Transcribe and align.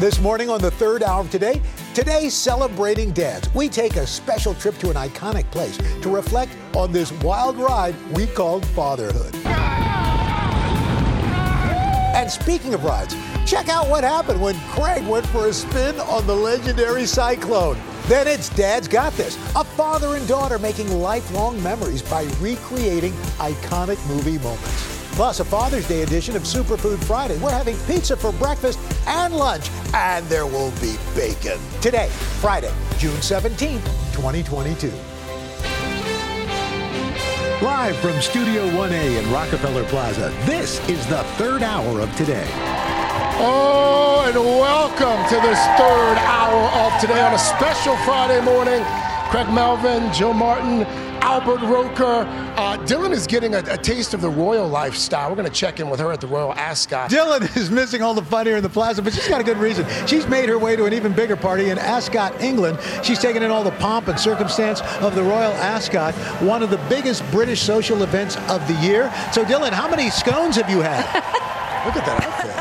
This 0.00 0.18
morning 0.18 0.48
on 0.48 0.62
the 0.62 0.70
third 0.70 1.02
hour 1.02 1.20
of 1.20 1.30
today, 1.30 1.60
today 1.92 2.30
celebrating 2.30 3.10
dads. 3.10 3.52
We 3.54 3.68
take 3.68 3.96
a 3.96 4.06
special 4.06 4.54
trip 4.54 4.78
to 4.78 4.88
an 4.88 4.96
iconic 4.96 5.50
place 5.50 5.76
to 6.00 6.08
reflect 6.08 6.56
on 6.74 6.90
this 6.90 7.12
wild 7.20 7.58
ride 7.58 7.94
we 8.12 8.26
called 8.26 8.64
fatherhood. 8.68 9.36
And 12.16 12.30
speaking 12.30 12.72
of 12.72 12.82
rides, 12.82 13.14
check 13.44 13.68
out 13.68 13.90
what 13.90 14.02
happened 14.02 14.40
when 14.40 14.58
Craig 14.70 15.06
went 15.06 15.26
for 15.26 15.48
a 15.48 15.52
spin 15.52 16.00
on 16.00 16.26
the 16.26 16.34
legendary 16.34 17.04
Cyclone. 17.04 17.76
Then 18.06 18.26
it's 18.26 18.48
Dad's 18.48 18.88
Got 18.88 19.12
This, 19.18 19.36
a 19.54 19.64
father 19.64 20.16
and 20.16 20.26
daughter 20.26 20.58
making 20.58 20.90
lifelong 20.90 21.62
memories 21.62 22.00
by 22.00 22.22
recreating 22.40 23.12
iconic 23.36 23.98
movie 24.08 24.38
moments. 24.38 24.89
Plus, 25.20 25.38
a 25.38 25.44
Father's 25.44 25.86
Day 25.86 26.00
edition 26.00 26.34
of 26.34 26.44
Superfood 26.44 26.96
Friday. 27.04 27.36
We're 27.40 27.50
having 27.50 27.76
pizza 27.80 28.16
for 28.16 28.32
breakfast 28.32 28.78
and 29.06 29.36
lunch, 29.36 29.68
and 29.92 30.24
there 30.30 30.46
will 30.46 30.70
be 30.80 30.96
bacon. 31.14 31.60
Today, 31.82 32.08
Friday, 32.40 32.72
June 32.96 33.12
17th, 33.16 33.84
2022. 34.14 34.90
Live 37.62 37.96
from 37.96 38.18
Studio 38.22 38.66
1A 38.70 39.22
in 39.22 39.30
Rockefeller 39.30 39.84
Plaza, 39.88 40.34
this 40.46 40.80
is 40.88 41.06
the 41.08 41.22
third 41.36 41.62
hour 41.62 42.00
of 42.00 42.16
today. 42.16 42.48
Oh, 43.42 44.24
and 44.26 44.36
welcome 44.36 45.28
to 45.28 45.46
this 45.46 45.60
third 45.76 46.16
hour 46.16 46.62
of 46.80 46.98
today 46.98 47.20
on 47.20 47.34
a 47.34 47.38
special 47.38 47.94
Friday 48.06 48.40
morning. 48.40 48.82
Craig 49.28 49.52
Melvin, 49.52 50.10
Jill 50.14 50.32
Martin, 50.32 50.86
Albert 51.22 51.60
Roker. 51.66 52.24
Uh, 52.56 52.76
Dylan 52.78 53.10
is 53.10 53.26
getting 53.26 53.54
a, 53.54 53.58
a, 53.68 53.76
taste 53.76 54.14
of 54.14 54.20
the 54.20 54.28
royal 54.28 54.68
lifestyle. 54.68 55.28
We're 55.28 55.36
going 55.36 55.48
to 55.48 55.54
check 55.54 55.78
in 55.78 55.90
with 55.90 56.00
her 56.00 56.10
at 56.12 56.20
the 56.20 56.26
Royal 56.26 56.52
Ascot. 56.54 57.10
Dylan 57.10 57.56
is 57.56 57.70
missing 57.70 58.02
all 58.02 58.14
the 58.14 58.22
fun 58.22 58.46
here 58.46 58.56
in 58.56 58.62
the 58.62 58.68
plaza, 58.68 59.02
but 59.02 59.12
she's 59.12 59.28
got 59.28 59.40
a 59.40 59.44
good 59.44 59.58
reason. 59.58 59.86
She's 60.06 60.26
made 60.26 60.48
her 60.48 60.58
way 60.58 60.76
to 60.76 60.86
an 60.86 60.92
even 60.92 61.12
bigger 61.12 61.36
party 61.36 61.70
in 61.70 61.78
Ascot, 61.78 62.40
England. 62.40 62.78
She's 63.02 63.18
taken 63.18 63.42
in 63.42 63.50
all 63.50 63.62
the 63.62 63.70
pomp 63.72 64.08
and 64.08 64.18
circumstance 64.18 64.80
of 65.00 65.14
the 65.14 65.22
Royal 65.22 65.52
Ascot, 65.52 66.14
one 66.42 66.62
of 66.62 66.70
the 66.70 66.80
biggest 66.88 67.28
British 67.30 67.60
social 67.60 68.02
events 68.02 68.36
of 68.48 68.66
the 68.66 68.74
year. 68.74 69.12
So, 69.32 69.44
Dylan, 69.44 69.72
how 69.72 69.88
many 69.88 70.10
scones 70.10 70.56
have 70.56 70.70
you 70.70 70.80
had? 70.80 71.04
Look 71.86 71.96
at 71.96 72.04
that 72.06 72.24
outfit. 72.24 72.56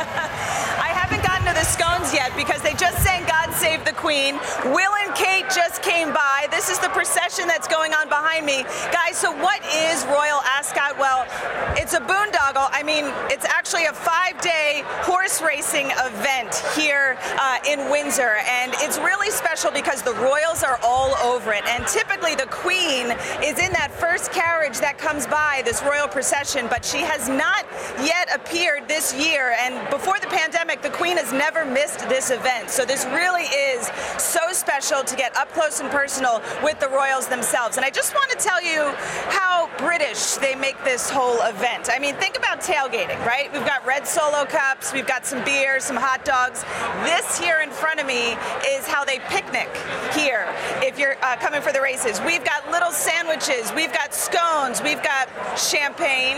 I 0.79 0.91
haven't 0.93 1.23
gotten 1.23 1.47
to 1.47 1.53
the 1.53 1.65
scones 1.65 2.13
yet 2.13 2.35
because 2.35 2.61
they 2.61 2.73
just 2.73 3.03
sang 3.03 3.25
God 3.25 3.39
Save 3.59 3.83
the 3.83 3.91
Queen. 3.99 4.39
Will 4.71 4.95
and 5.03 5.13
Kate 5.13 5.43
just 5.53 5.83
came 5.83 6.13
by. 6.13 6.47
This 6.51 6.69
is 6.69 6.79
the 6.79 6.87
procession 6.89 7.47
that's 7.47 7.67
going 7.67 7.93
on 7.93 8.07
behind 8.07 8.45
me. 8.45 8.63
Guys, 8.93 9.17
so 9.17 9.29
what 9.43 9.59
is 9.75 10.05
Royal 10.05 10.39
Ascot? 10.55 10.97
Well, 10.97 11.27
it's 11.75 11.93
a 11.93 11.99
boondoggle. 11.99 12.69
I 12.71 12.81
mean, 12.81 13.11
it's 13.29 13.43
actually 13.43 13.85
a 13.85 13.93
five 13.93 14.39
day 14.39 14.83
horse 15.03 15.41
racing 15.41 15.91
event 15.99 16.55
here 16.77 17.17
uh, 17.39 17.59
in 17.67 17.91
Windsor. 17.91 18.37
And 18.47 18.71
it's 18.77 18.97
really 18.99 19.31
special 19.31 19.69
because 19.69 20.01
the 20.01 20.13
royals 20.15 20.63
are 20.63 20.79
all 20.81 21.15
over 21.17 21.51
it. 21.51 21.65
And 21.67 21.85
typically 21.85 22.35
the 22.35 22.47
Queen 22.47 23.11
is 23.43 23.59
in 23.59 23.71
that 23.73 23.91
first 23.91 24.31
carriage 24.31 24.79
that 24.79 24.97
comes 24.97 25.27
by, 25.27 25.61
this 25.65 25.83
royal 25.83 26.07
procession, 26.07 26.67
but 26.69 26.85
she 26.85 26.99
has 26.99 27.27
not 27.27 27.65
yet 27.99 28.33
appeared 28.33 28.87
this 28.87 29.13
year. 29.13 29.55
And 29.59 29.89
before 29.89 30.19
the 30.19 30.27
pandemic, 30.27 30.81
the 30.81 30.89
Queen 30.89 31.17
has 31.17 31.33
never 31.33 31.65
missed 31.65 32.07
this 32.07 32.31
event. 32.31 32.69
So 32.69 32.85
this 32.85 33.03
really 33.05 33.43
is 33.43 33.88
so 34.17 34.39
special 34.51 35.03
to 35.03 35.15
get 35.15 35.35
up 35.35 35.51
close 35.53 35.79
and 35.79 35.89
personal 35.89 36.41
with 36.63 36.79
the 36.79 36.89
royals 36.89 37.27
themselves. 37.27 37.77
And 37.77 37.85
I 37.85 37.89
just 37.89 38.13
want 38.13 38.31
to 38.31 38.37
tell 38.37 38.61
you 38.63 38.83
how 39.29 39.69
British 39.77 40.35
they 40.35 40.55
make 40.55 40.81
this 40.83 41.09
whole 41.09 41.41
event. 41.43 41.89
I 41.91 41.99
mean, 41.99 42.15
think 42.15 42.37
about 42.37 42.61
tailgating, 42.61 43.19
right? 43.25 43.51
We've 43.53 43.65
got 43.65 43.85
red 43.85 44.07
solo 44.07 44.45
cups, 44.45 44.93
we've 44.93 45.07
got 45.07 45.25
some 45.25 45.43
beer, 45.43 45.79
some 45.79 45.95
hot 45.95 46.25
dogs. 46.25 46.63
This 47.03 47.37
here 47.39 47.59
in 47.59 47.69
front 47.69 47.99
of 47.99 48.05
me 48.05 48.33
is 48.67 48.87
how 48.87 49.05
they 49.05 49.19
picnic 49.29 49.69
here 50.13 50.47
if 50.81 50.97
you're 50.97 51.15
uh, 51.23 51.35
coming 51.37 51.61
for 51.61 51.71
the 51.71 51.81
races. 51.81 52.19
We've 52.25 52.43
got 52.43 52.69
little 52.71 52.91
sandwiches, 52.91 53.71
we've 53.73 53.93
got 53.93 54.13
scones, 54.13 54.81
we've 54.81 55.03
got 55.03 55.29
champagne. 55.57 56.37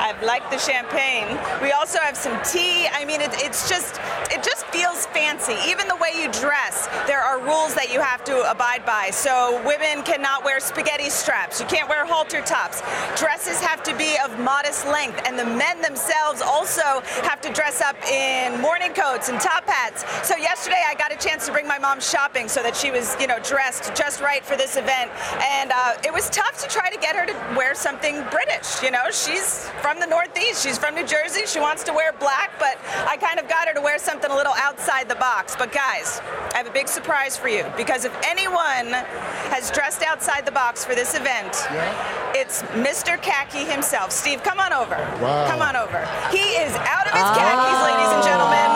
I've 0.00 0.22
liked 0.22 0.50
the 0.50 0.58
champagne. 0.58 1.38
We 1.60 1.72
also 1.72 1.98
have 1.98 2.16
some 2.16 2.40
tea. 2.42 2.88
I 2.88 3.04
mean, 3.04 3.20
it, 3.20 3.30
it's 3.34 3.68
just, 3.68 4.00
it 4.30 4.42
just 4.42 4.64
feels 4.68 4.89
fancy. 5.12 5.56
Even 5.68 5.88
the 5.88 5.96
way 5.96 6.10
you 6.16 6.30
dress, 6.32 6.88
there 7.06 7.20
are 7.20 7.40
rules 7.40 7.74
that 7.74 7.92
you 7.92 8.00
have 8.00 8.24
to 8.24 8.50
abide 8.50 8.84
by. 8.84 9.10
So 9.10 9.62
women 9.66 10.02
cannot 10.02 10.44
wear 10.44 10.60
spaghetti 10.60 11.10
straps. 11.10 11.60
You 11.60 11.66
can't 11.66 11.88
wear 11.88 12.06
halter 12.06 12.42
tops. 12.42 12.82
Dresses 13.18 13.60
have 13.60 13.82
to 13.84 13.96
be 13.96 14.16
of 14.24 14.38
modest 14.40 14.86
length, 14.86 15.20
and 15.26 15.38
the 15.38 15.44
men 15.44 15.80
themselves 15.82 16.42
also 16.42 17.02
have 17.22 17.40
to 17.42 17.52
dress 17.52 17.80
up 17.80 17.96
in 18.06 18.60
morning 18.60 18.92
coats 18.92 19.28
and 19.28 19.40
top 19.40 19.64
hats. 19.66 20.04
So 20.26 20.36
yesterday, 20.36 20.82
I 20.86 20.94
got 20.94 21.12
a 21.12 21.16
chance 21.16 21.46
to 21.46 21.52
bring 21.52 21.66
my 21.66 21.78
mom 21.78 22.00
shopping 22.00 22.48
so 22.48 22.62
that 22.62 22.76
she 22.76 22.90
was, 22.90 23.16
you 23.20 23.26
know, 23.26 23.38
dressed 23.40 23.94
just 23.94 24.20
right 24.20 24.44
for 24.44 24.56
this 24.56 24.76
event, 24.76 25.10
and 25.42 25.72
uh, 25.72 25.94
it 26.04 26.12
was 26.12 26.28
tough 26.30 26.60
to 26.62 26.68
try 26.68 26.90
to 26.90 26.98
get 26.98 27.16
her 27.16 27.26
to 27.26 27.34
wear 27.56 27.74
something 27.74 28.22
British. 28.30 28.82
You 28.82 28.90
know, 28.90 29.10
she's 29.10 29.68
from 29.80 30.00
the 30.00 30.06
Northeast. 30.06 30.62
She's 30.62 30.78
from 30.78 30.94
New 30.94 31.06
Jersey. 31.06 31.46
She 31.46 31.60
wants 31.60 31.84
to 31.84 31.92
wear 31.92 32.12
black, 32.12 32.52
but 32.58 32.78
I 33.06 33.16
kind 33.16 33.38
of 33.38 33.48
got 33.48 33.68
her 33.68 33.74
to 33.74 33.80
wear 33.80 33.98
something 33.98 34.30
a 34.30 34.36
little 34.36 34.54
outside 34.56 34.99
the 35.08 35.14
box. 35.16 35.56
But 35.56 35.72
guys, 35.72 36.20
I 36.52 36.58
have 36.58 36.66
a 36.66 36.72
big 36.72 36.88
surprise 36.88 37.36
for 37.36 37.48
you 37.48 37.64
because 37.76 38.04
if 38.04 38.14
anyone 38.24 38.92
has 39.50 39.70
dressed 39.70 40.02
outside 40.02 40.46
the 40.46 40.52
box 40.52 40.84
for 40.84 40.94
this 40.94 41.14
event, 41.14 41.56
yeah. 41.70 42.32
it's 42.34 42.62
Mr. 42.74 43.20
Khaki 43.20 43.64
himself. 43.64 44.12
Steve, 44.12 44.42
come 44.42 44.58
on 44.58 44.72
over. 44.72 44.96
Wow. 45.20 45.48
Come 45.48 45.62
on 45.62 45.76
over. 45.76 45.98
He 46.30 46.56
is 46.58 46.74
out 46.76 47.06
of 47.06 47.12
his 47.12 47.24
oh, 47.24 47.34
khakis, 47.34 47.80
ladies 47.86 48.10
and 48.14 48.24
gentlemen. 48.24 48.68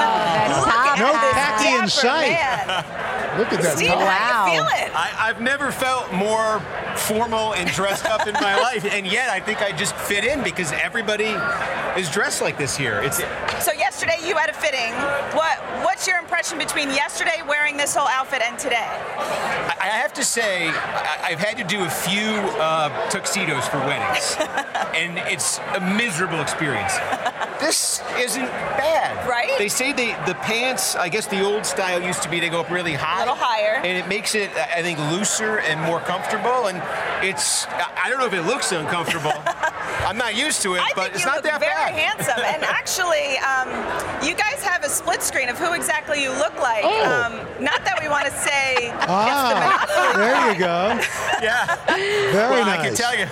Look 0.61 0.69
at 0.69 0.99
no 0.99 1.12
this 1.12 1.35
khaki 1.35 1.83
in 1.83 1.89
sight. 1.89 2.31
Man. 2.33 3.39
Look 3.39 3.53
at 3.53 3.62
that. 3.62 3.77
Steve, 3.77 3.91
wow. 3.91 4.06
how 4.06 4.47
you 4.47 4.59
feeling? 4.59 4.93
I, 4.95 5.12
I've 5.19 5.41
never 5.41 5.73
felt 5.73 6.12
more 6.12 6.61
formal 6.97 7.55
and 7.55 7.69
dressed 7.71 8.06
up 8.06 8.27
in 8.27 8.35
my 8.35 8.61
life, 8.61 8.85
and 8.85 9.06
yet 9.06 9.29
I 9.29 9.41
think 9.41 9.61
I 9.61 9.73
just 9.73 9.95
fit 9.97 10.25
in 10.25 10.43
because 10.43 10.73
everybody 10.73 11.35
is 11.97 12.10
dressed 12.10 12.43
like 12.43 12.59
this 12.59 12.77
here. 12.77 13.00
It's 13.03 13.19
so 13.65 13.72
yesterday 13.72 14.16
you 14.25 14.37
had 14.37 14.50
a 14.50 14.53
fitting. 14.53 14.93
What 15.37 15.59
what's 15.84 16.06
your 16.06 16.19
impression 16.19 16.59
between 16.59 16.88
yesterday 16.91 17.43
wearing 17.47 17.77
this 17.77 17.94
whole 17.94 18.09
outfit 18.09 18.43
and 18.43 18.59
today? 18.59 18.88
I 19.81 19.91
have 19.93 20.12
to 20.15 20.25
say 20.25 20.69
I've 20.69 21.38
had 21.38 21.56
to 21.59 21.65
do 21.65 21.84
a 21.84 21.91
few 21.91 22.31
uh, 22.60 23.10
tuxedos 23.10 23.66
for 23.69 23.78
weddings, 23.78 24.37
and 24.94 25.19
it's 25.32 25.59
a 25.75 25.81
miserable 25.81 26.41
experience. 26.41 26.94
This 27.60 28.03
isn't 28.19 28.47
bad, 28.47 29.28
right? 29.28 29.56
They 29.59 29.69
say 29.69 29.93
they 29.93 30.12
the 30.26 30.34
pants. 30.43 30.97
I 30.97 31.09
guess 31.09 31.26
the 31.26 31.44
old 31.44 31.65
style 31.65 32.03
used 32.03 32.22
to 32.22 32.28
be 32.28 32.41
they 32.41 32.49
go 32.49 32.61
up 32.61 32.71
really 32.71 32.94
high, 32.94 33.19
a 33.19 33.21
little 33.21 33.37
higher, 33.37 33.76
and 33.76 33.97
it 33.99 34.09
makes 34.09 34.34
it 34.34 34.50
I 34.56 34.82
think 34.82 34.99
looser 35.11 35.59
and 35.61 35.81
more 35.81 36.00
comfortable. 36.00 36.66
And 36.66 36.82
it's 37.25 37.66
I 37.66 38.09
don't 38.09 38.19
know 38.19 38.26
if 38.26 38.34
it 38.34 38.43
looks 38.43 38.72
uncomfortable. 38.72 39.32
I'm 40.04 40.16
not 40.19 40.37
used 40.37 40.62
to 40.62 40.75
it, 40.75 40.81
I 40.81 40.92
but 40.94 41.15
it's 41.15 41.25
not 41.25 41.42
that 41.42 41.60
very 41.60 41.72
bad. 41.72 41.94
Very 41.94 42.03
handsome, 42.03 42.44
and 42.44 42.62
actually, 42.81 43.38
um, 43.40 43.69
you 44.26 44.34
guys 44.34 44.62
have 44.62 44.84
a 44.84 44.88
split 44.88 45.23
screen 45.23 45.49
of 45.49 45.58
who 45.58 45.73
exactly 45.73 46.23
you 46.23 46.31
look 46.31 46.55
like. 46.61 46.84
Oh. 46.84 47.05
Um, 47.05 47.32
not 47.62 47.84
that 47.84 47.99
we 48.00 48.08
want 48.08 48.26
to 48.26 48.32
say 48.32 48.93
ah, 49.08 50.12
there 50.17 50.52
you 50.52 50.58
go. 50.58 51.00
Yeah, 51.43 51.76
very 52.32 52.50
well, 52.50 52.67
nice. 52.67 52.81
I 52.81 52.84
can 52.84 52.94
tell 52.94 53.17
you. 53.19 53.26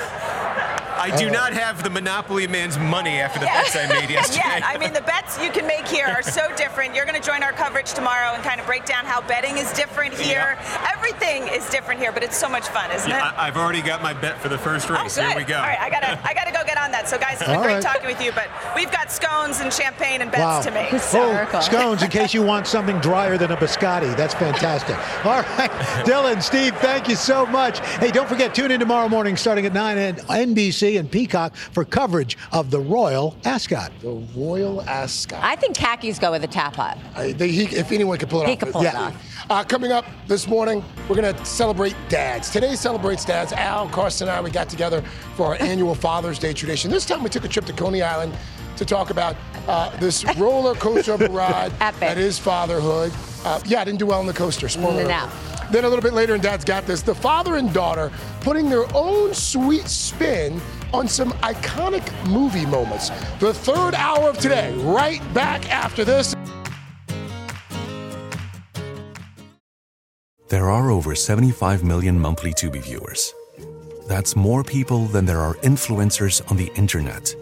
I 1.03 1.11
do 1.17 1.31
not 1.31 1.53
have 1.53 1.83
the 1.83 1.91
Monopoly 1.91 2.47
man's 2.47 2.79
money 2.79 3.19
after 3.19 3.41
the 3.41 3.47
bets 3.47 3.75
I 3.75 3.89
made 3.89 4.09
yesterday. 4.11 4.43
yeah, 4.45 4.61
I 4.63 4.79
mean, 4.79 4.93
the 4.93 5.01
bets 5.01 5.37
you 5.43 5.51
can 5.51 5.67
make 5.67 5.89
here 5.89 6.07
are 6.07 6.23
so 6.23 6.47
different. 6.55 6.95
You're 6.95 7.07
going 7.07 7.21
to 7.21 7.27
join 7.27 7.43
our 7.43 7.51
coverage 7.51 7.93
tomorrow 7.93 8.35
and 8.35 8.43
kind 8.45 8.61
of 8.61 8.67
break 8.67 8.85
down 8.85 9.05
how 9.05 9.21
betting 9.21 9.59
is 9.59 9.73
different 9.73 10.15
here. 10.15 10.57
Yeah. 10.57 10.95
Everything 10.97 11.49
is 11.49 11.69
different 11.71 11.99
here, 12.01 12.13
but 12.13 12.23
it's 12.23 12.37
so 12.37 12.49
much 12.49 12.69
fun, 12.69 12.89
isn't 12.93 13.11
yeah, 13.11 13.31
it? 13.31 13.35
I, 13.37 13.47
have 13.47 13.57
already 13.57 13.83
got 13.83 14.01
my 14.01 14.13
bet 14.13 14.39
for 14.39 14.49
the 14.49 14.59
first 14.59 14.89
oh, 14.91 14.95
race. 14.95 15.19
Oh, 15.19 15.27
here 15.27 15.37
we 15.37 15.43
go. 15.43 15.57
All 15.57 15.63
right, 15.63 15.81
I 15.81 15.91
gotta, 15.91 16.21
I 16.29 16.35
gotta 16.35 16.53
go 16.53 16.63
get 16.65 16.79
on 16.79 16.93
that. 16.93 17.09
So, 17.09 17.19
guys, 17.19 17.41
it's 17.41 17.47
been 17.47 17.57
All 17.57 17.65
great 17.65 17.75
right. 17.75 17.83
talking 17.83 18.07
with 18.07 18.23
you, 18.23 18.31
but 18.31 18.47
we've 18.77 18.93
got 18.93 19.11
scones 19.11 19.59
and 19.59 19.73
champagne 19.73 20.23
and 20.23 20.31
bets 20.31 20.41
wow. 20.41 20.61
to 20.63 20.71
make. 20.71 20.93
Oh, 21.15 21.61
scones 21.61 22.03
in 22.03 22.11
case 22.11 22.33
you 22.33 22.43
want 22.43 22.67
something 22.67 22.99
drier 23.01 23.37
than 23.37 23.51
a 23.51 23.57
biscotti. 23.57 24.17
That's 24.17 24.35
fantastic. 24.35 24.97
All 25.27 25.43
right, 25.43 25.71
Dylan, 26.07 26.43
Steve, 26.43 26.75
thank 26.77 27.09
you 27.09 27.17
so 27.17 27.45
much. 27.45 27.81
Hey, 27.99 28.11
don't 28.11 28.29
forget, 28.29 28.55
tune 28.55 28.71
in 28.71 28.81
tomorrow 28.81 29.09
morning 29.09 29.37
starting 29.37 29.67
at 29.67 29.73
9 29.73 29.99
at 29.99 30.19
NBC. 30.19 30.92
NBC 30.93 30.99
and 31.01 31.11
Peacock 31.11 31.55
for 31.57 31.85
coverage 31.85 32.37
of 32.53 32.71
the 32.71 32.81
Royal 32.81 33.37
Ascot. 33.45 33.93
The 34.01 34.23
Royal 34.37 34.83
Ascot. 34.83 35.41
I 35.43 35.57
think 35.57 35.77
khakis 35.77 36.19
go 36.19 36.31
with 36.31 36.45
a 36.45 36.49
tap 36.49 36.77
hat. 36.77 36.99
They, 37.39 37.49
he, 37.49 37.65
if 37.77 37.93
anyone 37.93 38.19
could 38.19 38.29
pull 38.31 38.43
it 38.43 38.47
He 38.49 38.53
off. 38.55 38.59
could 38.61 38.73
pull 38.73 38.83
it 38.83 38.93
yeah. 38.93 39.01
off. 39.01 39.47
Uh, 39.51 39.65
coming 39.65 39.93
up 39.93 40.05
this 40.29 40.47
morning, 40.47 40.85
we're 41.09 41.17
going 41.17 41.35
to 41.35 41.45
celebrate 41.45 41.95
dads. 42.09 42.51
Today 42.51 42.75
celebrates 42.75 43.25
dads. 43.25 43.53
Al, 43.53 43.89
Carson, 43.89 44.29
and 44.29 44.37
I, 44.37 44.41
we 44.41 44.51
got 44.51 44.69
together 44.69 45.03
for 45.37 45.47
our 45.47 45.57
annual 45.61 45.95
Father's 45.95 46.39
Day 46.39 46.53
tradition. 46.53 46.91
This 46.91 47.05
time 47.05 47.23
we 47.23 47.29
took 47.29 47.45
a 47.45 47.49
trip 47.49 47.65
to 47.67 47.73
Coney 47.73 48.03
Island 48.03 48.35
to 48.77 48.85
talk 48.85 49.11
about 49.11 49.37
uh, 49.69 49.95
this 49.99 50.25
roller 50.37 50.75
coaster 50.75 51.13
of 51.13 51.21
a 51.23 51.29
ride 51.29 51.73
Epic. 51.81 52.01
that 52.01 52.19
is 52.19 52.39
fatherhood. 52.39 53.13
Uh, 53.45 53.61
yeah, 53.67 53.81
I 53.81 53.85
didn't 53.85 53.99
do 53.99 54.07
well 54.07 54.21
on 54.21 54.27
the 54.27 54.33
coaster. 54.33 54.69
Spoiler. 54.69 55.07
No. 55.07 55.29
Then 55.73 55.85
a 55.85 55.89
little 55.89 56.03
bit 56.03 56.13
later 56.13 56.35
and 56.35 56.43
Dad's 56.43 56.67
Got 56.67 56.87
This, 56.87 57.01
the 57.01 57.15
father 57.15 57.57
and 57.57 57.73
daughter 57.73 58.13
putting 58.43 58.69
their 58.69 58.85
own 58.95 59.33
sweet 59.33 59.89
spin 59.89 60.61
on 60.93 61.09
some 61.09 61.33
iconic 61.41 62.05
movie 62.29 62.67
moments. 62.67 63.09
The 63.41 63.55
third 63.55 63.95
hour 63.95 64.29
of 64.29 64.37
today, 64.37 64.75
right 64.85 65.23
back 65.33 65.71
after 65.73 66.05
this. 66.05 66.37
There 70.49 70.69
are 70.69 70.91
over 70.91 71.15
75 71.15 71.83
million 71.83 72.19
monthly 72.21 72.53
Tubi 72.53 72.83
viewers. 72.83 73.33
That's 74.07 74.37
more 74.37 74.63
people 74.63 75.07
than 75.07 75.25
there 75.25 75.41
are 75.41 75.55
influencers 75.63 76.43
on 76.51 76.59
the 76.59 76.71
internet. 76.75 77.35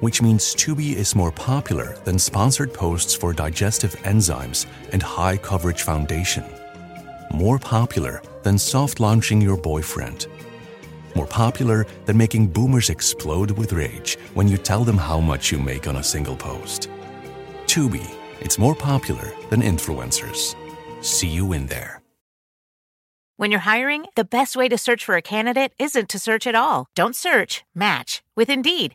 Which 0.00 0.20
means 0.20 0.56
Tubi 0.56 0.96
is 0.96 1.14
more 1.14 1.30
popular 1.30 1.96
than 2.04 2.18
sponsored 2.18 2.74
posts 2.74 3.14
for 3.14 3.32
digestive 3.32 3.94
enzymes 4.02 4.66
and 4.90 5.00
high 5.00 5.36
coverage 5.36 5.82
foundation. 5.82 6.42
More 7.34 7.58
popular 7.58 8.22
than 8.44 8.56
soft 8.56 9.00
launching 9.00 9.40
your 9.40 9.56
boyfriend. 9.56 10.28
More 11.16 11.26
popular 11.26 11.84
than 12.06 12.16
making 12.16 12.46
boomers 12.46 12.90
explode 12.90 13.50
with 13.50 13.72
rage 13.72 14.16
when 14.34 14.46
you 14.46 14.56
tell 14.56 14.84
them 14.84 14.96
how 14.96 15.18
much 15.18 15.50
you 15.50 15.58
make 15.58 15.88
on 15.88 15.96
a 15.96 16.02
single 16.02 16.36
post. 16.36 16.88
Tubi, 17.66 18.08
it's 18.40 18.56
more 18.56 18.76
popular 18.76 19.32
than 19.50 19.62
influencers. 19.62 20.54
See 21.00 21.26
you 21.26 21.52
in 21.54 21.66
there. 21.66 22.00
When 23.36 23.50
you're 23.50 23.68
hiring, 23.68 24.06
the 24.14 24.24
best 24.24 24.54
way 24.54 24.68
to 24.68 24.78
search 24.78 25.04
for 25.04 25.16
a 25.16 25.22
candidate 25.22 25.72
isn't 25.76 26.10
to 26.10 26.20
search 26.20 26.46
at 26.46 26.54
all. 26.54 26.86
Don't 26.94 27.16
search, 27.16 27.64
match 27.74 28.22
with 28.36 28.48
Indeed. 28.48 28.94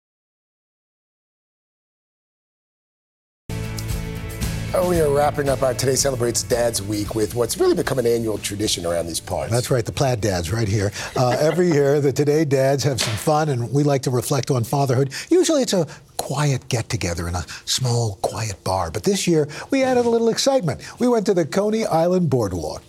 Oh, 4.73 4.89
we 4.89 5.01
are 5.01 5.13
wrapping 5.13 5.49
up 5.49 5.63
our 5.63 5.73
Today 5.73 5.95
Celebrates 5.95 6.43
Dad's 6.43 6.81
Week 6.81 7.13
with 7.13 7.35
what's 7.35 7.57
really 7.57 7.75
become 7.75 7.99
an 7.99 8.05
annual 8.05 8.37
tradition 8.37 8.85
around 8.85 9.05
these 9.05 9.19
parts. 9.19 9.51
That's 9.51 9.69
right, 9.69 9.83
the 9.85 9.91
plaid 9.91 10.21
dads 10.21 10.49
right 10.49 10.67
here. 10.67 10.93
Uh, 11.17 11.35
every 11.41 11.69
year, 11.69 11.99
the 11.99 12.13
Today 12.13 12.45
Dads 12.45 12.81
have 12.85 13.01
some 13.01 13.17
fun, 13.17 13.49
and 13.49 13.73
we 13.73 13.83
like 13.83 14.03
to 14.03 14.09
reflect 14.09 14.49
on 14.49 14.63
fatherhood. 14.63 15.11
Usually, 15.29 15.61
it's 15.61 15.73
a 15.73 15.85
quiet 16.15 16.69
get 16.69 16.87
together 16.87 17.27
in 17.27 17.35
a 17.35 17.45
small, 17.65 18.15
quiet 18.21 18.63
bar. 18.63 18.91
But 18.91 19.03
this 19.03 19.27
year, 19.27 19.49
we 19.71 19.83
added 19.83 20.05
a 20.05 20.09
little 20.09 20.29
excitement. 20.29 20.79
We 21.01 21.09
went 21.09 21.25
to 21.25 21.33
the 21.33 21.45
Coney 21.45 21.85
Island 21.85 22.29
Boardwalk. 22.29 22.81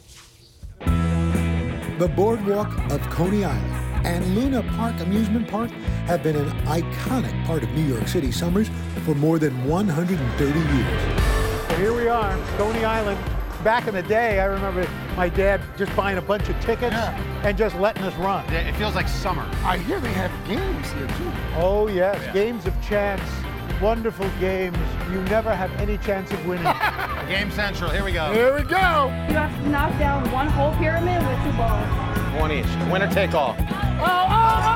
The 0.78 2.12
Boardwalk 2.14 2.78
of 2.92 3.00
Coney 3.10 3.44
Island 3.44 4.06
and 4.06 4.36
Luna 4.36 4.62
Park 4.76 5.00
Amusement 5.00 5.48
Park 5.48 5.72
have 6.06 6.22
been 6.22 6.36
an 6.36 6.48
iconic 6.66 7.44
part 7.44 7.64
of 7.64 7.70
New 7.70 7.82
York 7.82 8.06
City 8.06 8.30
summers 8.30 8.70
for 9.04 9.16
more 9.16 9.40
than 9.40 9.66
130 9.66 10.60
years. 10.76 11.31
So 11.72 11.78
here 11.78 11.94
we 11.94 12.06
are, 12.06 12.36
Coney 12.58 12.84
Island. 12.84 13.18
Back 13.64 13.88
in 13.88 13.94
the 13.94 14.02
day, 14.02 14.40
I 14.40 14.44
remember 14.44 14.86
my 15.16 15.30
dad 15.30 15.62
just 15.78 15.96
buying 15.96 16.18
a 16.18 16.20
bunch 16.20 16.50
of 16.50 16.60
tickets 16.60 16.94
and 16.94 17.56
just 17.56 17.74
letting 17.76 18.02
us 18.02 18.14
run. 18.16 18.44
It 18.52 18.76
feels 18.76 18.94
like 18.94 19.08
summer. 19.08 19.48
I 19.64 19.78
hear 19.78 19.98
they 19.98 20.12
have 20.12 20.30
games 20.46 20.92
here, 20.92 21.06
too. 21.06 21.32
Oh, 21.56 21.88
yes, 21.88 22.20
games 22.34 22.66
of 22.66 22.74
chance, 22.82 23.22
wonderful 23.80 24.28
games. 24.38 24.76
You 25.10 25.22
never 25.22 25.54
have 25.54 25.72
any 25.80 25.96
chance 25.96 26.30
of 26.30 26.46
winning. 26.46 26.64
Game 27.28 27.50
Central, 27.50 27.90
here 27.90 28.04
we 28.04 28.12
go. 28.12 28.30
Here 28.34 28.54
we 28.54 28.64
go. 28.64 29.06
You 29.30 29.36
have 29.36 29.62
to 29.62 29.68
knock 29.70 29.98
down 29.98 30.30
one 30.30 30.48
whole 30.48 30.74
pyramid 30.74 31.26
with 31.26 31.42
two 31.42 31.56
balls. 31.56 32.38
One 32.38 32.52
each. 32.52 32.66
Winner 32.92 33.10
take 33.10 33.32
all. 33.32 33.56
Oh, 33.58 34.26
oh, 34.28 34.68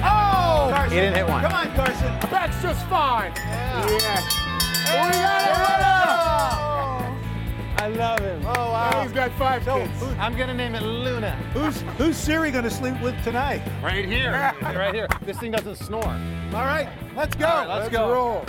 oh! 0.00 0.80
Oh! 0.80 0.88
He 0.88 0.94
didn't 0.96 1.16
hit 1.16 1.28
one. 1.28 1.42
Come 1.42 1.52
on, 1.52 1.70
Carson. 1.74 2.30
That's 2.30 2.62
just 2.62 2.86
fine. 2.86 3.34
Yeah. 3.36 4.47
We 4.90 5.18
got 5.18 5.80
it. 5.80 7.82
I 7.82 7.88
love 7.88 8.18
him. 8.20 8.42
Oh, 8.46 8.52
Oh, 8.56 8.72
wow. 8.72 9.02
he's 9.02 9.12
got 9.12 9.30
five 9.32 9.64
So, 9.64 9.78
kids. 9.78 10.00
who- 10.00 10.20
I'm 10.20 10.36
gonna 10.36 10.54
name 10.54 10.74
it 10.74 10.82
Luna. 10.82 11.30
who's, 11.54 11.80
who's 11.96 12.16
Siri 12.16 12.50
going 12.50 12.64
to 12.64 12.70
sleep 12.70 13.00
with 13.00 13.14
tonight? 13.24 13.62
Right 13.82 14.04
here. 14.04 14.32
right 14.62 14.94
here. 14.94 15.06
This 15.22 15.38
thing 15.38 15.52
doesn't 15.52 15.76
snore. 15.76 16.04
All 16.04 16.64
right, 16.64 16.88
let's 17.16 17.34
go. 17.36 17.46
All 17.46 17.66
right, 17.66 17.68
let's 17.68 17.88
go. 17.88 18.12
roll. 18.12 18.44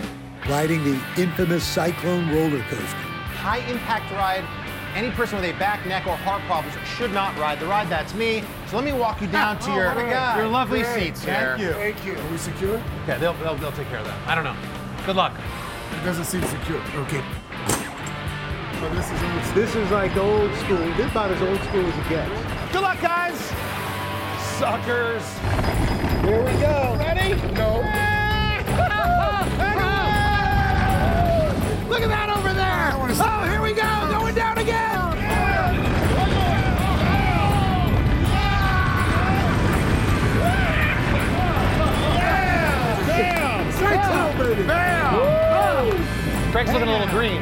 Riding 0.50 0.84
the 0.84 1.00
infamous 1.18 1.64
Cyclone 1.64 2.30
roller 2.34 2.62
coaster. 2.64 2.86
High 3.38 3.60
impact 3.70 4.12
ride. 4.12 4.44
Any 4.96 5.12
person 5.12 5.40
with 5.40 5.48
a 5.50 5.58
back, 5.60 5.86
neck, 5.86 6.08
or 6.08 6.16
heart 6.16 6.42
problems 6.44 6.76
should 6.98 7.14
not 7.14 7.38
ride 7.38 7.60
the 7.60 7.68
ride. 7.68 7.90
That's 7.90 8.14
me. 8.16 8.44
So 8.68 8.78
let 8.78 8.86
me 8.86 8.92
walk 8.94 9.22
you 9.22 9.28
down 9.28 9.60
to 9.60 9.66
Oh, 9.72 9.76
your, 9.76 9.94
what 9.94 10.38
your 10.38 10.48
lovely 10.48 10.82
Great. 10.82 11.16
seats 11.16 11.24
here. 11.24 11.56
Thank 11.58 11.62
you. 11.62 11.74
Thank 11.74 12.06
you. 12.06 12.14
Are 12.16 12.32
we 12.32 12.38
secure? 12.38 12.82
Okay, 13.04 13.20
they'll, 13.20 13.34
they'll, 13.36 13.56
they'll 13.58 13.72
take 13.74 13.88
care 13.90 14.00
of 14.00 14.06
that. 14.06 14.28
I 14.28 14.34
don't 14.34 14.44
know. 14.44 14.56
Good 15.06 15.16
luck. 15.16 15.34
It 16.00 16.06
doesn't 16.06 16.26
seem 16.26 16.42
secure. 16.44 16.80
Okay. 16.96 17.22
So 18.80 18.90
this 18.96 19.12
is 19.12 19.22
old 19.22 19.44
school. 19.44 19.54
This 19.54 19.76
is 19.76 19.92
like 19.92 20.16
old 20.16 20.56
school. 20.56 20.78
This 20.78 21.00
is 21.00 21.12
about 21.12 21.32
as 21.32 21.42
old 21.42 21.60
school 21.60 21.86
as 21.86 21.98
it 21.98 22.08
gets. 22.08 22.72
Good 22.72 22.82
luck, 22.82 23.02
guys. 23.02 23.38
Suckers. 24.58 25.24
Here 26.24 26.42
we 26.46 26.54
go. 26.62 26.96
Ready? 26.98 27.36
No. 27.52 27.84
Craig's 46.60 46.74
looking 46.74 46.90
a 46.90 46.92
little 46.92 47.08
green. 47.08 47.42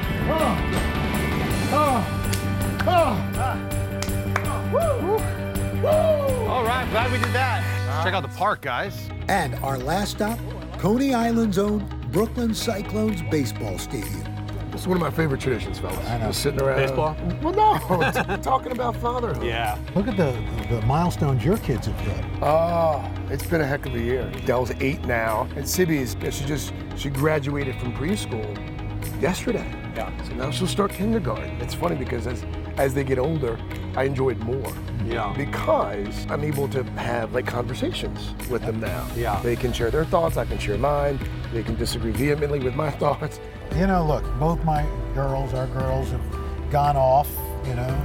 All 6.48 6.64
right, 6.64 6.88
glad 6.92 7.12
we 7.12 7.18
did 7.18 7.34
that. 7.34 8.04
Check 8.04 8.14
out 8.14 8.22
the 8.22 8.28
park, 8.38 8.62
guys. 8.62 9.10
And 9.28 9.56
our 9.56 9.80
last 9.80 10.12
stop, 10.12 10.38
Coney 10.78 11.16
Island's 11.16 11.58
own 11.58 11.84
Brooklyn 12.12 12.54
Cyclones 12.54 13.24
Baseball 13.32 13.80
Stadium. 13.80 14.24
This 14.70 14.82
is 14.82 14.88
one 14.88 14.98
of 14.98 15.02
my 15.02 15.10
favorite 15.10 15.42
traditions, 15.42 15.80
fellas. 15.80 15.98
I 16.06 16.20
know. 16.20 16.28
Just 16.28 16.44
sitting 16.44 16.62
around. 16.62 16.78
Baseball? 16.78 17.18
Well, 17.42 17.54
no. 17.54 18.38
talking 18.44 18.72
about 18.72 18.96
fatherhood. 18.98 19.44
Yeah. 19.44 19.80
Look 19.96 20.08
at 20.08 20.16
the, 20.16 20.40
the 20.70 20.84
milestones 20.84 21.44
your 21.44 21.58
kids 21.58 21.88
have 21.88 22.00
hit. 22.02 22.24
Oh, 22.44 23.04
it's 23.32 23.48
been 23.48 23.62
a 23.62 23.66
heck 23.66 23.88
of 23.88 23.96
a 23.96 24.00
year. 24.00 24.32
Dell's 24.46 24.70
eight 24.80 25.04
now, 25.06 25.50
and 25.56 25.68
Sibby's 25.68 26.16
she 26.30 26.46
just 26.46 26.72
she 26.96 27.10
graduated 27.10 27.80
from 27.80 27.94
preschool 27.94 28.77
yesterday. 29.22 29.66
Yeah. 29.96 30.12
So 30.24 30.34
now 30.34 30.52
she'll 30.52 30.68
start 30.68 30.92
kindergarten. 30.92 31.50
It's 31.62 31.74
funny 31.74 31.96
because 31.96 32.28
as 32.28 32.44
as 32.78 32.94
they 32.94 33.04
get 33.04 33.18
older, 33.18 33.60
I 33.96 34.04
enjoy 34.04 34.30
it 34.32 34.40
more. 34.40 34.72
Yeah. 35.06 35.34
Because 35.36 36.28
I'm 36.30 36.44
able 36.44 36.68
to 36.70 36.84
have 36.84 37.34
like 37.34 37.48
conversations 37.48 38.34
with 38.50 38.62
them 38.64 38.80
now. 38.80 39.08
Yeah. 39.16 39.40
They 39.42 39.56
can 39.56 39.74
share 39.74 39.90
their 39.90 40.06
thoughts. 40.06 40.38
I 40.38 40.46
can 40.46 40.60
share 40.60 40.78
mine. 40.78 41.20
They 41.54 41.64
can 41.64 41.76
disagree 41.76 42.12
vehemently 42.12 42.60
with 42.60 42.76
my 42.76 42.92
thoughts, 43.02 43.40
You 43.76 43.88
know, 43.88 44.06
look, 44.06 44.24
both 44.40 44.64
my 44.64 44.86
girls, 45.14 45.54
our 45.54 45.68
girls, 45.68 46.12
have 46.12 46.72
gone 46.72 46.98
off, 46.98 47.30
you 47.66 47.74
know, 47.74 48.02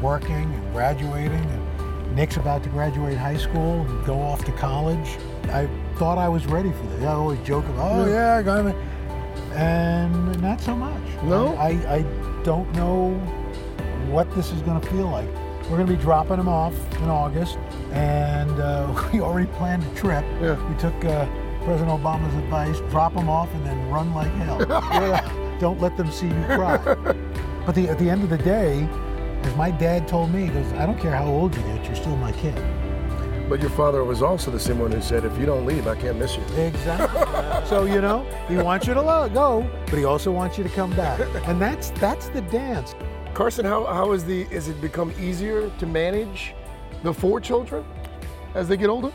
working 0.00 0.34
and 0.54 0.72
graduating. 0.72 1.32
And 1.32 2.14
Nick's 2.14 2.36
about 2.36 2.62
to 2.64 2.68
graduate 2.68 3.16
high 3.16 3.36
school 3.36 3.80
and 3.80 4.06
go 4.06 4.20
off 4.20 4.44
to 4.44 4.52
college. 4.52 5.08
I 5.48 5.68
thought 5.96 6.18
I 6.18 6.28
was 6.28 6.46
ready 6.46 6.70
for 6.70 6.86
this. 6.86 7.02
I 7.02 7.12
always 7.12 7.40
joke 7.40 7.64
about, 7.66 8.06
oh, 8.06 8.10
yeah, 8.10 8.36
I 8.36 8.42
got 8.42 8.66
it. 8.66 8.76
And 9.56 10.40
not 10.42 10.60
so 10.60 10.76
much. 10.76 11.02
No? 11.22 11.54
I, 11.56 11.70
I 11.96 12.02
don't 12.42 12.70
know 12.74 13.14
what 14.08 14.32
this 14.34 14.52
is 14.52 14.60
going 14.62 14.80
to 14.80 14.88
feel 14.88 15.08
like. 15.08 15.28
We're 15.64 15.78
going 15.78 15.86
to 15.86 15.96
be 15.96 16.00
dropping 16.00 16.36
them 16.36 16.48
off 16.48 16.74
in 16.98 17.08
August, 17.08 17.58
and 17.90 18.60
uh, 18.60 19.08
we 19.12 19.20
already 19.20 19.50
planned 19.52 19.82
a 19.82 19.94
trip. 19.94 20.24
Yeah. 20.40 20.54
We 20.68 20.76
took 20.78 20.94
uh, 21.04 21.26
President 21.64 22.00
Obama's 22.00 22.34
advice: 22.36 22.78
drop 22.90 23.14
them 23.14 23.28
off 23.28 23.52
and 23.54 23.66
then 23.66 23.90
run 23.90 24.14
like 24.14 24.30
hell. 24.34 24.60
Yeah. 24.92 25.58
Don't 25.58 25.80
let 25.80 25.96
them 25.96 26.12
see 26.12 26.26
you 26.26 26.44
cry. 26.44 26.76
But 27.64 27.74
the, 27.74 27.88
at 27.88 27.98
the 27.98 28.10
end 28.10 28.22
of 28.22 28.28
the 28.28 28.38
day, 28.38 28.86
as 29.42 29.56
my 29.56 29.70
dad 29.70 30.06
told 30.06 30.30
me, 30.30 30.42
he 30.42 30.48
goes, 30.48 30.70
"I 30.74 30.84
don't 30.84 31.00
care 31.00 31.16
how 31.16 31.26
old 31.26 31.56
you 31.56 31.62
get, 31.62 31.84
you're 31.86 31.96
still 31.96 32.16
my 32.16 32.30
kid." 32.32 32.54
But 33.48 33.60
your 33.60 33.70
father 33.70 34.02
was 34.02 34.22
also 34.22 34.50
the 34.50 34.58
same 34.58 34.80
one 34.80 34.90
who 34.90 35.00
said, 35.00 35.24
if 35.24 35.38
you 35.38 35.46
don't 35.46 35.64
leave, 35.64 35.86
I 35.86 35.94
can't 35.94 36.18
miss 36.18 36.36
you. 36.36 36.42
Exactly. 36.56 37.68
so 37.68 37.84
you 37.84 38.00
know, 38.00 38.26
he 38.48 38.56
wants 38.56 38.86
you 38.86 38.94
to 38.94 39.02
lo- 39.02 39.28
go, 39.28 39.68
but 39.86 39.94
he 39.94 40.04
also 40.04 40.32
wants 40.32 40.58
you 40.58 40.64
to 40.64 40.70
come 40.70 40.90
back, 40.96 41.20
and 41.46 41.60
that's 41.60 41.90
that's 41.90 42.28
the 42.30 42.40
dance. 42.42 42.94
Carson, 43.34 43.64
how, 43.64 43.84
how 43.84 44.12
is 44.12 44.24
the 44.24 44.42
is 44.50 44.68
it 44.68 44.80
become 44.80 45.12
easier 45.20 45.70
to 45.78 45.86
manage 45.86 46.54
the 47.02 47.12
four 47.12 47.40
children 47.40 47.84
as 48.54 48.66
they 48.66 48.76
get 48.76 48.88
older? 48.88 49.12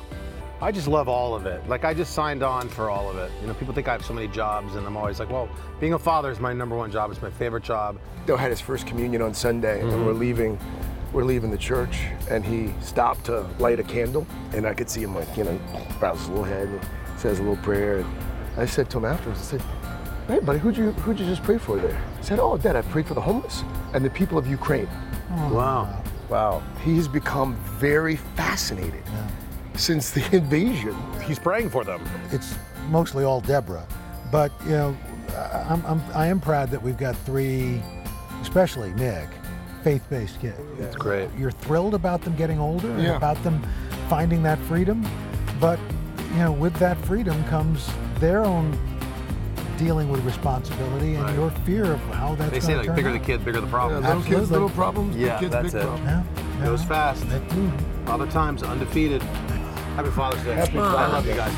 I 0.61 0.71
just 0.71 0.87
love 0.87 1.09
all 1.09 1.33
of 1.33 1.47
it. 1.47 1.67
Like 1.67 1.83
I 1.83 1.93
just 1.93 2.13
signed 2.13 2.43
on 2.43 2.69
for 2.69 2.89
all 2.89 3.09
of 3.09 3.17
it. 3.17 3.31
You 3.41 3.47
know, 3.47 3.55
people 3.55 3.73
think 3.73 3.87
I 3.87 3.93
have 3.93 4.05
so 4.05 4.13
many 4.13 4.27
jobs, 4.27 4.75
and 4.75 4.85
I'm 4.85 4.95
always 4.95 5.19
like, 5.19 5.31
well, 5.31 5.49
being 5.79 5.93
a 5.93 5.99
father 5.99 6.29
is 6.29 6.39
my 6.39 6.53
number 6.53 6.77
one 6.77 6.91
job. 6.91 7.09
It's 7.11 7.21
my 7.21 7.31
favorite 7.31 7.63
job. 7.63 7.99
Bill 8.27 8.37
had 8.37 8.51
his 8.51 8.61
first 8.61 8.85
communion 8.85 9.23
on 9.23 9.33
Sunday, 9.33 9.81
and 9.81 9.89
we're 9.89 10.11
mm-hmm. 10.11 10.19
leaving. 10.19 10.59
We're 11.13 11.25
leaving 11.25 11.51
the 11.51 11.57
church, 11.57 12.05
and 12.29 12.45
he 12.45 12.73
stopped 12.81 13.25
to 13.25 13.41
light 13.59 13.79
a 13.79 13.83
candle, 13.83 14.25
and 14.53 14.65
I 14.65 14.73
could 14.73 14.89
see 14.89 15.01
him 15.03 15.13
like, 15.13 15.35
you 15.35 15.43
know, 15.43 15.59
bows 15.99 16.19
his 16.19 16.29
little 16.29 16.43
head, 16.45 16.67
and 16.69 16.81
says 17.17 17.39
a 17.39 17.41
little 17.43 17.57
prayer. 17.63 17.97
And 17.97 18.07
I 18.57 18.65
said 18.65 18.89
to 18.91 18.97
him 18.97 19.05
afterwards, 19.05 19.39
I 19.39 19.43
said, 19.57 19.61
"Hey, 20.27 20.39
buddy, 20.39 20.59
who'd 20.59 20.77
you 20.77 20.91
who'd 20.91 21.19
you 21.19 21.25
just 21.25 21.43
pray 21.43 21.57
for 21.57 21.77
there?" 21.77 22.01
He 22.19 22.23
said, 22.23 22.39
"Oh, 22.39 22.57
Dad, 22.57 22.75
I 22.77 22.81
prayed 22.83 23.07
for 23.07 23.13
the 23.13 23.21
homeless 23.21 23.63
and 23.93 24.05
the 24.05 24.09
people 24.09 24.37
of 24.37 24.47
Ukraine." 24.47 24.87
Hmm. 24.87 25.51
Wow. 25.51 26.03
Wow, 26.29 26.63
He's 26.85 27.09
become 27.09 27.55
very 27.77 28.15
fascinated 28.15 29.03
since 29.75 30.11
the 30.11 30.23
invasion. 30.35 30.95
He's 31.25 31.37
praying 31.39 31.71
for 31.71 31.83
them. 31.83 32.01
it's 32.31 32.55
mostly 32.89 33.25
all 33.25 33.41
Deborah. 33.41 33.85
But 34.31 34.53
you 34.63 34.71
know, 34.71 34.97
I'm, 35.67 35.85
I'm 35.85 36.01
I 36.13 36.27
am 36.27 36.39
proud 36.39 36.71
that 36.71 36.81
we've 36.81 36.97
got 36.97 37.17
three, 37.25 37.81
especially 38.41 38.93
Nick, 38.93 39.27
faith-based 39.83 40.39
kids. 40.39 40.57
That's 40.79 40.95
great. 40.95 41.29
You're 41.37 41.51
thrilled 41.51 41.93
about 41.93 42.21
them 42.21 42.35
getting 42.35 42.59
older 42.59 42.89
and 42.91 43.07
about 43.07 43.41
them 43.43 43.61
finding 44.09 44.43
that 44.43 44.59
freedom, 44.59 45.05
but 45.59 45.79
you 46.31 46.37
know, 46.37 46.51
with 46.51 46.73
that 46.75 46.97
freedom 47.05 47.43
comes 47.45 47.89
their 48.19 48.43
own 48.45 48.77
dealing 49.77 50.09
with 50.09 50.23
responsibility 50.23 51.15
and 51.15 51.23
Right. 51.25 51.35
your 51.35 51.49
fear 51.65 51.91
of 51.93 51.99
how 52.13 52.35
that's 52.35 52.51
They 52.51 52.59
say 52.59 52.75
like 52.77 52.85
turn 52.85 52.95
bigger 52.95 53.09
out. 53.09 53.13
the 53.13 53.19
kid, 53.19 53.43
bigger 53.43 53.61
the 53.61 53.67
problem. 53.67 54.01
Yeah, 54.03 54.09
problem. 54.09 54.19
little 54.19 54.29
kids, 54.29 54.41
Absolutely. 54.51 54.53
little 54.67 54.75
problems. 54.83 55.15
Yeah, 55.17 55.39
kids, 55.39 55.51
that's 55.51 55.73
big 55.73 55.81
it. 55.81 55.85
problems. 55.85 56.05
Yeah, 56.07 56.23
yeah. 56.59 56.65
Goes 56.65 56.83
fast. 56.83 57.29
That 57.29 57.49
too. 57.49 57.71
Father 58.05 58.27
times 58.27 58.61
undefeated. 58.63 59.23
Happy 59.95 60.09
Father's 60.11 60.43
Day. 60.43 60.53
Happy 60.55 60.77
I 60.77 61.07
love 61.07 61.25
you 61.25 61.33
guys. 61.33 61.51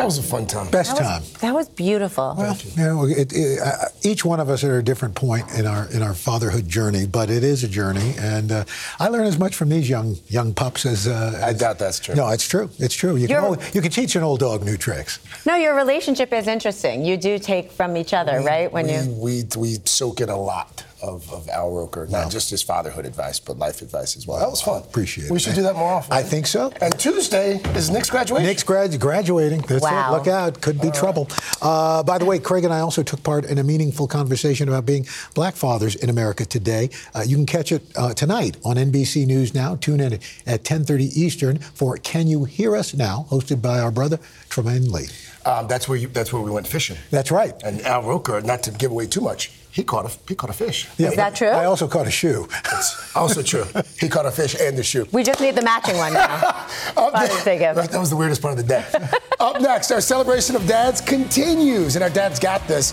That 0.00 0.06
was 0.06 0.18
a 0.18 0.22
fun 0.22 0.46
time. 0.46 0.70
Best 0.70 0.96
That 0.96 1.02
time. 1.02 1.20
was, 1.20 1.32
that 1.34 1.54
was 1.54 1.68
beautiful. 1.68 2.34
Well, 2.36 2.56
you 2.76 2.82
know, 2.82 3.04
it, 3.04 3.32
it, 3.32 3.60
uh, 3.60 3.70
each 4.02 4.24
one 4.24 4.40
of 4.40 4.48
us 4.48 4.64
are 4.64 4.74
at 4.74 4.78
a 4.80 4.82
different 4.82 5.14
point 5.14 5.44
in 5.58 5.66
our 5.66 5.86
in 5.92 6.02
our 6.02 6.14
fatherhood 6.14 6.68
journey, 6.68 7.06
but 7.06 7.28
it 7.30 7.44
is 7.44 7.64
a 7.64 7.68
journey, 7.68 8.14
and 8.18 8.50
uh, 8.50 8.64
I 8.98 9.08
learn 9.08 9.26
as 9.26 9.38
much 9.38 9.54
from 9.54 9.68
these 9.68 9.88
young 9.88 10.16
young 10.28 10.54
pups 10.54 10.86
as. 10.86 11.06
Uh, 11.06 11.38
I 11.44 11.50
as- 11.50 11.58
doubt 11.58 11.78
that's 11.78 12.00
true. 12.00 12.14
No, 12.14 12.28
it's 12.30 12.48
true. 12.48 12.70
It's 12.78 12.94
true. 12.94 13.16
You 13.16 13.26
can 13.28 13.34
You're- 13.36 13.44
always, 13.44 13.74
you 13.74 13.82
can 13.82 13.90
teach 13.90 14.16
an 14.16 14.22
old 14.22 14.40
dog 14.40 14.64
new 14.64 14.76
tricks. 14.76 15.18
no, 15.46 15.54
your 15.56 15.74
relationship 15.76 16.32
is 16.32 16.46
interesting. 16.46 17.04
You 17.04 17.16
do 17.16 17.38
take 17.38 17.70
from 17.70 17.96
each 17.96 18.14
other, 18.14 18.40
right? 18.40 18.72
When 18.72 18.86
we, 18.86 18.92
you 18.94 19.10
we 19.18 19.44
we 19.56 19.76
soak 19.84 20.20
it 20.22 20.28
a 20.30 20.36
lot 20.36 20.84
of, 21.02 21.30
of 21.32 21.48
Al 21.48 21.70
Roker, 21.70 22.06
not 22.08 22.30
just 22.30 22.50
his 22.50 22.62
fatherhood 22.62 23.06
advice, 23.06 23.40
but 23.40 23.58
life 23.58 23.82
advice 23.82 24.16
as 24.16 24.26
well. 24.26 24.38
That 24.38 24.50
was 24.50 24.60
fun. 24.62 24.82
Appreciate 24.82 25.26
it. 25.26 25.30
We 25.30 25.38
should 25.38 25.54
do 25.54 25.62
that 25.62 25.76
more 25.76 25.92
often. 25.92 26.12
I 26.12 26.22
think 26.22 26.46
so. 26.46 26.72
And 26.80 26.98
Tuesday 26.98 27.56
is 27.74 27.90
Nick's 27.90 28.10
graduation. 28.10 28.46
Nick's 28.46 28.62
grad- 28.62 28.98
graduating. 29.00 29.62
That's 29.62 29.82
Wow. 29.82 30.14
it. 30.14 30.16
Look 30.18 30.26
out. 30.28 30.60
Could 30.60 30.80
be 30.80 30.90
trouble. 30.90 31.28
Uh, 31.62 32.02
by 32.02 32.18
the 32.18 32.24
way, 32.24 32.38
Craig 32.38 32.64
and 32.64 32.72
I 32.72 32.80
also 32.80 33.02
took 33.02 33.22
part 33.22 33.44
in 33.44 33.58
a 33.58 33.62
meaningful 33.64 34.06
conversation 34.06 34.68
about 34.68 34.86
being 34.86 35.06
black 35.34 35.54
fathers 35.54 35.94
in 35.94 36.08
America 36.10 36.44
today. 36.44 36.90
Uh, 37.14 37.22
you 37.26 37.36
can 37.36 37.46
catch 37.46 37.72
it 37.72 37.82
uh, 37.96 38.12
tonight 38.14 38.56
on 38.64 38.76
NBC 38.76 39.26
News 39.26 39.54
Now. 39.54 39.76
Tune 39.76 40.00
in 40.00 40.14
at 40.46 40.64
10.30 40.64 41.16
Eastern 41.16 41.58
for 41.58 41.96
Can 41.96 42.26
You 42.26 42.44
Hear 42.44 42.76
Us 42.76 42.94
Now, 42.94 43.26
hosted 43.30 43.60
by 43.62 43.80
our 43.80 43.90
brother, 43.90 44.18
Trymaine 44.48 44.90
Lee. 44.90 45.08
Um, 45.46 45.66
that's 45.68 45.88
where 45.88 45.96
you, 45.96 46.08
that's 46.08 46.32
where 46.32 46.42
we 46.42 46.50
went 46.50 46.66
fishing. 46.66 46.96
That's 47.10 47.30
right. 47.30 47.54
And 47.64 47.80
Al 47.82 48.02
Roker, 48.02 48.40
not 48.42 48.62
to 48.64 48.70
give 48.70 48.90
away 48.90 49.06
too 49.06 49.22
much, 49.22 49.50
he 49.72 49.82
caught 49.84 50.06
a 50.06 50.18
he 50.28 50.34
caught 50.34 50.50
a 50.50 50.52
fish. 50.52 50.88
Yeah, 50.98 51.08
Is 51.10 51.16
that 51.16 51.34
true? 51.36 51.48
I 51.48 51.64
also 51.64 51.86
caught 51.86 52.06
a 52.06 52.10
shoe. 52.10 52.46
It's 52.72 53.16
also 53.16 53.42
true. 53.42 53.64
He 53.98 54.08
caught 54.08 54.26
a 54.26 54.30
fish 54.30 54.56
and 54.60 54.76
the 54.76 54.82
shoe. 54.82 55.06
we 55.12 55.22
just 55.22 55.40
need 55.40 55.54
the 55.54 55.62
matching 55.62 55.96
one 55.96 56.12
now. 56.12 56.24
Up 56.96 57.12
Father's 57.12 57.30
next- 57.30 57.44
Day 57.44 57.58
that 57.58 57.94
was 57.98 58.10
the 58.10 58.16
weirdest 58.16 58.42
part 58.42 58.58
of 58.58 58.66
the 58.66 58.68
day. 58.68 58.84
Up 59.40 59.60
next, 59.60 59.90
our 59.90 60.00
celebration 60.00 60.56
of 60.56 60.66
dads 60.66 61.00
continues, 61.00 61.96
and 61.96 62.02
our 62.02 62.10
dad's 62.10 62.38
got 62.38 62.66
this. 62.68 62.92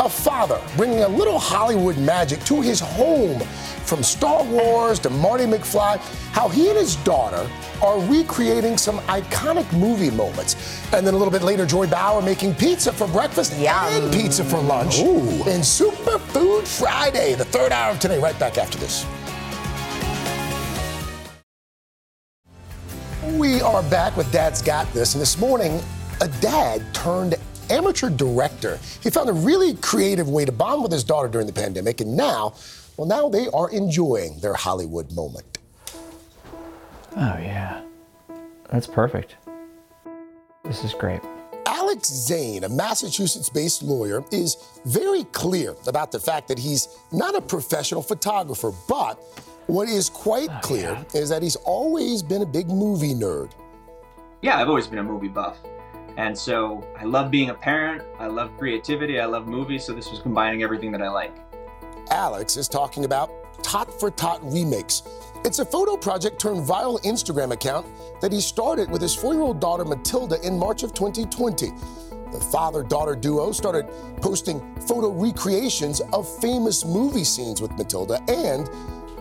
A 0.00 0.08
father 0.08 0.60
bringing 0.76 1.00
a 1.00 1.08
little 1.08 1.40
Hollywood 1.40 1.98
magic 1.98 2.38
to 2.44 2.60
his 2.60 2.78
home, 2.78 3.40
from 3.84 4.04
Star 4.04 4.44
Wars 4.44 5.00
to 5.00 5.10
Marty 5.10 5.44
McFly. 5.44 5.98
How 6.32 6.48
he 6.48 6.68
and 6.68 6.78
his 6.78 6.94
daughter 6.96 7.50
are 7.82 7.98
recreating 8.02 8.76
some 8.76 8.98
iconic 9.08 9.70
movie 9.76 10.12
moments, 10.12 10.54
and 10.92 11.04
then 11.04 11.14
a 11.14 11.16
little 11.16 11.32
bit 11.32 11.42
later, 11.42 11.66
Joy 11.66 11.88
Bauer 11.88 12.22
making 12.22 12.54
pizza 12.54 12.92
for 12.92 13.08
breakfast 13.08 13.58
Yum. 13.58 13.74
and 13.74 14.12
pizza 14.12 14.44
for 14.44 14.60
lunch. 14.60 15.00
Ooh. 15.00 15.18
In 15.48 15.62
Superfood 15.62 16.66
Friday, 16.66 17.34
the 17.34 17.46
third 17.46 17.72
hour 17.72 17.90
of 17.90 17.98
today. 17.98 18.20
Right 18.20 18.38
back 18.38 18.56
after 18.56 18.78
this. 18.78 19.04
We 23.36 23.60
are 23.62 23.82
back 23.84 24.16
with 24.16 24.30
Dad's 24.30 24.62
Got 24.62 24.92
This, 24.92 25.14
and 25.14 25.20
this 25.20 25.38
morning, 25.38 25.80
a 26.20 26.28
dad 26.40 26.82
turned 26.94 27.34
amateur 27.70 28.10
director. 28.10 28.78
He 29.02 29.10
found 29.10 29.28
a 29.28 29.32
really 29.32 29.74
creative 29.74 30.28
way 30.28 30.44
to 30.44 30.52
bond 30.52 30.82
with 30.82 30.92
his 30.92 31.04
daughter 31.04 31.28
during 31.28 31.46
the 31.46 31.52
pandemic, 31.52 32.00
and 32.00 32.16
now, 32.16 32.54
well, 32.96 33.06
now 33.06 33.28
they 33.28 33.48
are 33.48 33.70
enjoying 33.70 34.38
their 34.40 34.54
Hollywood 34.54 35.12
moment. 35.12 35.58
Oh, 37.16 37.38
yeah. 37.38 37.82
That's 38.70 38.86
perfect. 38.86 39.36
This 40.64 40.84
is 40.84 40.92
great. 40.94 41.20
Alex 41.66 42.08
Zane, 42.08 42.64
a 42.64 42.68
Massachusetts 42.68 43.48
based 43.48 43.82
lawyer, 43.82 44.22
is 44.30 44.56
very 44.84 45.24
clear 45.24 45.74
about 45.86 46.12
the 46.12 46.20
fact 46.20 46.48
that 46.48 46.58
he's 46.58 46.88
not 47.12 47.34
a 47.34 47.40
professional 47.40 48.02
photographer, 48.02 48.72
but 48.88 49.14
what 49.68 49.88
is 49.88 50.08
quite 50.08 50.50
oh, 50.50 50.60
clear 50.62 51.06
is 51.14 51.28
that 51.28 51.42
he's 51.42 51.56
always 51.56 52.22
been 52.22 52.42
a 52.42 52.46
big 52.46 52.68
movie 52.68 53.14
nerd. 53.14 53.52
yeah, 54.42 54.58
I've 54.58 54.68
always 54.68 54.86
been 54.86 54.98
a 54.98 55.02
movie 55.02 55.28
buff. 55.28 55.56
And 56.18 56.36
so 56.36 56.84
I 56.98 57.04
love 57.04 57.30
being 57.30 57.50
a 57.50 57.54
parent, 57.54 58.02
I 58.18 58.26
love 58.26 58.50
creativity, 58.58 59.20
I 59.20 59.26
love 59.26 59.46
movies, 59.46 59.84
so 59.84 59.92
this 59.92 60.10
was 60.10 60.18
combining 60.18 60.64
everything 60.64 60.90
that 60.90 61.00
I 61.00 61.08
like. 61.08 61.32
Alex 62.10 62.56
is 62.56 62.66
talking 62.66 63.04
about 63.04 63.30
Tot 63.62 64.00
for 64.00 64.10
Tot 64.10 64.40
Remakes. 64.42 65.04
It's 65.44 65.60
a 65.60 65.64
photo 65.64 65.96
project 65.96 66.40
turned 66.40 66.66
viral 66.66 67.00
Instagram 67.04 67.52
account 67.52 67.86
that 68.20 68.32
he 68.32 68.40
started 68.40 68.90
with 68.90 69.00
his 69.00 69.14
four 69.14 69.32
year 69.32 69.42
old 69.42 69.60
daughter 69.60 69.84
Matilda 69.84 70.44
in 70.44 70.58
March 70.58 70.82
of 70.82 70.92
2020. 70.92 71.70
The 72.32 72.40
father 72.50 72.82
daughter 72.82 73.14
duo 73.14 73.52
started 73.52 73.88
posting 74.20 74.74
photo 74.88 75.12
recreations 75.12 76.00
of 76.12 76.28
famous 76.40 76.84
movie 76.84 77.22
scenes 77.22 77.62
with 77.62 77.70
Matilda 77.78 78.20
and 78.26 78.68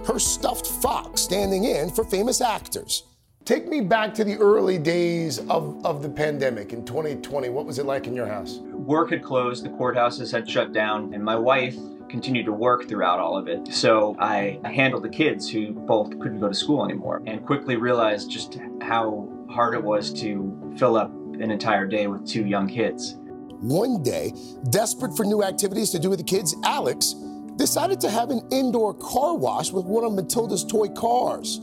her 0.07 0.17
stuffed 0.17 0.65
fox 0.65 1.21
standing 1.21 1.65
in 1.65 1.91
for 1.91 2.03
famous 2.03 2.41
actors. 2.41 3.03
Take 3.47 3.69
me 3.69 3.79
back 3.79 4.13
to 4.15 4.25
the 4.25 4.35
early 4.39 4.77
days 4.77 5.39
of, 5.47 5.85
of 5.85 6.01
the 6.01 6.09
pandemic 6.09 6.73
in 6.73 6.83
2020. 6.83 7.47
What 7.47 7.65
was 7.65 7.79
it 7.79 7.85
like 7.85 8.05
in 8.05 8.13
your 8.13 8.25
house? 8.25 8.57
Work 8.57 9.11
had 9.11 9.23
closed, 9.23 9.63
the 9.63 9.69
courthouses 9.69 10.33
had 10.33 10.49
shut 10.49 10.73
down, 10.73 11.13
and 11.13 11.23
my 11.23 11.37
wife 11.37 11.77
continued 12.09 12.45
to 12.47 12.51
work 12.51 12.89
throughout 12.89 13.21
all 13.21 13.37
of 13.37 13.47
it. 13.47 13.73
So 13.73 14.17
I, 14.19 14.59
I 14.65 14.73
handled 14.73 15.03
the 15.03 15.09
kids 15.09 15.49
who 15.49 15.71
both 15.71 16.09
couldn't 16.19 16.41
go 16.41 16.49
to 16.49 16.53
school 16.53 16.83
anymore 16.83 17.23
and 17.25 17.45
quickly 17.45 17.77
realized 17.77 18.29
just 18.29 18.59
how 18.81 19.29
hard 19.49 19.75
it 19.75 19.81
was 19.81 20.11
to 20.19 20.75
fill 20.77 20.97
up 20.97 21.11
an 21.11 21.49
entire 21.49 21.87
day 21.87 22.07
with 22.07 22.27
two 22.27 22.45
young 22.45 22.67
kids. 22.67 23.15
One 23.61 24.03
day, 24.03 24.33
desperate 24.71 25.15
for 25.15 25.23
new 25.23 25.41
activities 25.41 25.89
to 25.91 25.99
do 25.99 26.09
with 26.09 26.19
the 26.19 26.25
kids, 26.25 26.53
Alex 26.65 27.15
decided 27.55 28.01
to 28.01 28.09
have 28.09 28.29
an 28.29 28.45
indoor 28.51 28.93
car 28.93 29.37
wash 29.37 29.71
with 29.71 29.85
one 29.85 30.03
of 30.03 30.11
Matilda's 30.11 30.65
toy 30.65 30.89
cars. 30.89 31.61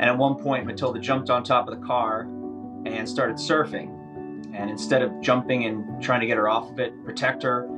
And 0.00 0.02
at 0.02 0.18
one 0.18 0.34
point, 0.34 0.66
Matilda 0.66 0.98
jumped 0.98 1.30
on 1.30 1.44
top 1.44 1.68
of 1.68 1.78
the 1.78 1.86
car 1.86 2.22
and 2.84 3.08
started 3.08 3.36
surfing. 3.36 3.90
And 4.52 4.70
instead 4.70 5.02
of 5.02 5.20
jumping 5.20 5.64
and 5.64 6.02
trying 6.02 6.20
to 6.20 6.26
get 6.26 6.36
her 6.36 6.48
off 6.48 6.70
of 6.70 6.78
it, 6.78 6.92
protect 7.04 7.42
her, 7.42 7.68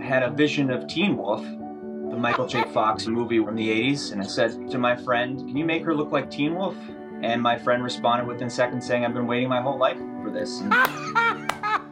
I 0.00 0.04
had 0.04 0.22
a 0.22 0.30
vision 0.30 0.70
of 0.70 0.86
Teen 0.86 1.16
Wolf, 1.16 1.42
the 1.42 2.16
Michael 2.16 2.46
J. 2.46 2.64
Fox 2.72 3.06
movie 3.06 3.42
from 3.44 3.56
the 3.56 3.68
80s, 3.68 4.12
and 4.12 4.22
I 4.22 4.26
said 4.26 4.70
to 4.70 4.78
my 4.78 4.96
friend, 4.96 5.38
Can 5.38 5.56
you 5.56 5.64
make 5.64 5.84
her 5.84 5.94
look 5.94 6.12
like 6.12 6.30
Teen 6.30 6.54
Wolf? 6.54 6.76
And 7.22 7.42
my 7.42 7.58
friend 7.58 7.82
responded 7.82 8.28
within 8.28 8.50
seconds 8.50 8.86
saying, 8.86 9.04
I've 9.04 9.14
been 9.14 9.26
waiting 9.26 9.48
my 9.48 9.60
whole 9.60 9.78
life 9.78 9.98
for 10.22 10.30
this. 10.30 10.62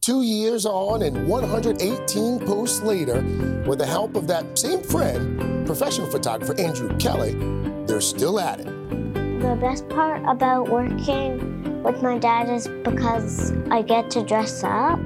Two 0.00 0.22
years 0.22 0.66
on 0.66 1.02
and 1.02 1.28
118 1.28 2.40
posts 2.40 2.82
later, 2.82 3.22
with 3.66 3.78
the 3.78 3.86
help 3.86 4.16
of 4.16 4.26
that 4.26 4.58
same 4.58 4.82
friend, 4.82 5.64
professional 5.64 6.10
photographer 6.10 6.58
Andrew 6.58 6.96
Kelly, 6.98 7.34
they're 7.86 8.00
still 8.00 8.40
at 8.40 8.58
it. 8.58 8.81
The 9.42 9.56
best 9.60 9.88
part 9.88 10.22
about 10.28 10.68
working 10.68 11.82
with 11.82 12.00
my 12.00 12.16
dad 12.16 12.48
is 12.48 12.68
because 12.68 13.52
I 13.72 13.82
get 13.82 14.08
to 14.12 14.22
dress 14.22 14.62
up. 14.62 15.00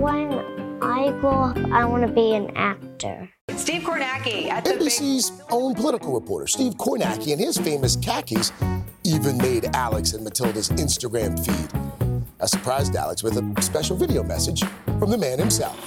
When 0.00 0.32
I 0.80 1.14
grow 1.20 1.42
up, 1.42 1.58
I 1.58 1.84
want 1.84 2.06
to 2.06 2.10
be 2.10 2.34
an 2.34 2.56
actor. 2.56 3.28
Steve 3.54 3.82
Kornacki 3.82 4.48
at 4.48 4.64
NBC's 4.64 5.42
own 5.50 5.74
political 5.74 6.14
reporter, 6.14 6.46
Steve 6.46 6.72
Kornacki, 6.76 7.32
and 7.32 7.40
his 7.40 7.58
famous 7.58 7.96
khakis 7.96 8.50
even 9.04 9.36
made 9.36 9.66
Alex 9.76 10.14
and 10.14 10.24
Matilda's 10.24 10.70
Instagram 10.70 11.38
feed. 11.44 11.70
I 12.40 12.46
surprised 12.46 12.96
Alex 12.96 13.22
with 13.22 13.36
a 13.36 13.62
special 13.62 13.94
video 13.94 14.22
message 14.22 14.64
from 14.98 15.10
the 15.10 15.18
man 15.18 15.38
himself. 15.38 15.78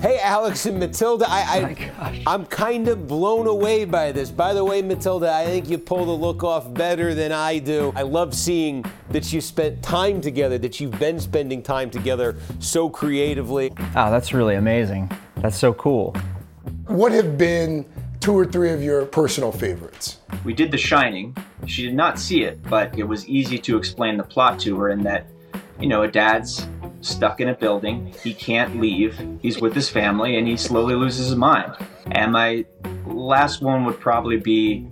Hey, 0.00 0.20
Alex 0.20 0.64
and 0.66 0.78
Matilda, 0.78 1.26
I, 1.28 1.40
I 1.40 1.90
oh 1.98 2.32
I'm 2.32 2.46
kind 2.46 2.86
of 2.86 3.08
blown 3.08 3.48
away 3.48 3.84
by 3.84 4.12
this. 4.12 4.30
By 4.30 4.54
the 4.54 4.64
way, 4.64 4.80
Matilda, 4.80 5.32
I 5.32 5.44
think 5.44 5.68
you 5.68 5.76
pull 5.76 6.04
the 6.04 6.12
look 6.12 6.44
off 6.44 6.72
better 6.72 7.14
than 7.14 7.32
I 7.32 7.58
do. 7.58 7.92
I 7.96 8.02
love 8.02 8.32
seeing 8.32 8.84
that 9.10 9.32
you 9.32 9.40
spent 9.40 9.82
time 9.82 10.20
together, 10.20 10.56
that 10.58 10.78
you've 10.78 10.96
been 11.00 11.18
spending 11.18 11.62
time 11.62 11.90
together 11.90 12.36
so 12.60 12.88
creatively. 12.88 13.72
Oh, 13.96 14.08
that's 14.08 14.32
really 14.32 14.54
amazing. 14.54 15.10
That's 15.38 15.58
so 15.58 15.74
cool. 15.74 16.16
What 16.86 17.10
have 17.10 17.36
been 17.36 17.84
two 18.20 18.38
or 18.38 18.46
three 18.46 18.70
of 18.70 18.80
your 18.80 19.04
personal 19.04 19.50
favorites? 19.50 20.18
We 20.44 20.52
did 20.52 20.70
The 20.70 20.78
Shining. 20.78 21.36
She 21.66 21.82
did 21.82 21.94
not 21.94 22.20
see 22.20 22.44
it, 22.44 22.62
but 22.70 22.96
it 22.96 23.02
was 23.02 23.28
easy 23.28 23.58
to 23.58 23.76
explain 23.76 24.16
the 24.16 24.22
plot 24.22 24.60
to 24.60 24.78
her 24.78 24.90
in 24.90 25.02
that, 25.02 25.26
you 25.80 25.88
know, 25.88 26.02
a 26.02 26.08
dad's 26.08 26.68
stuck 27.00 27.40
in 27.40 27.48
a 27.48 27.54
building. 27.54 28.12
He 28.22 28.34
can't 28.34 28.80
leave. 28.80 29.18
He's 29.40 29.60
with 29.60 29.74
his 29.74 29.88
family 29.88 30.36
and 30.36 30.46
he 30.46 30.56
slowly 30.56 30.94
loses 30.94 31.28
his 31.28 31.36
mind. 31.36 31.74
And 32.10 32.32
my 32.32 32.64
last 33.06 33.62
one 33.62 33.84
would 33.84 34.00
probably 34.00 34.36
be 34.36 34.88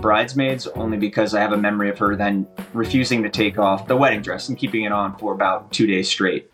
Bridesmaids, 0.00 0.66
only 0.68 0.96
because 0.96 1.34
I 1.34 1.40
have 1.40 1.52
a 1.52 1.58
memory 1.58 1.90
of 1.90 1.98
her 1.98 2.16
then 2.16 2.46
refusing 2.72 3.22
to 3.22 3.28
take 3.28 3.58
off 3.58 3.86
the 3.86 3.96
wedding 3.96 4.22
dress 4.22 4.48
and 4.48 4.56
keeping 4.56 4.84
it 4.84 4.92
on 4.92 5.16
for 5.18 5.34
about 5.34 5.70
two 5.72 5.86
days 5.86 6.08
straight. 6.08 6.50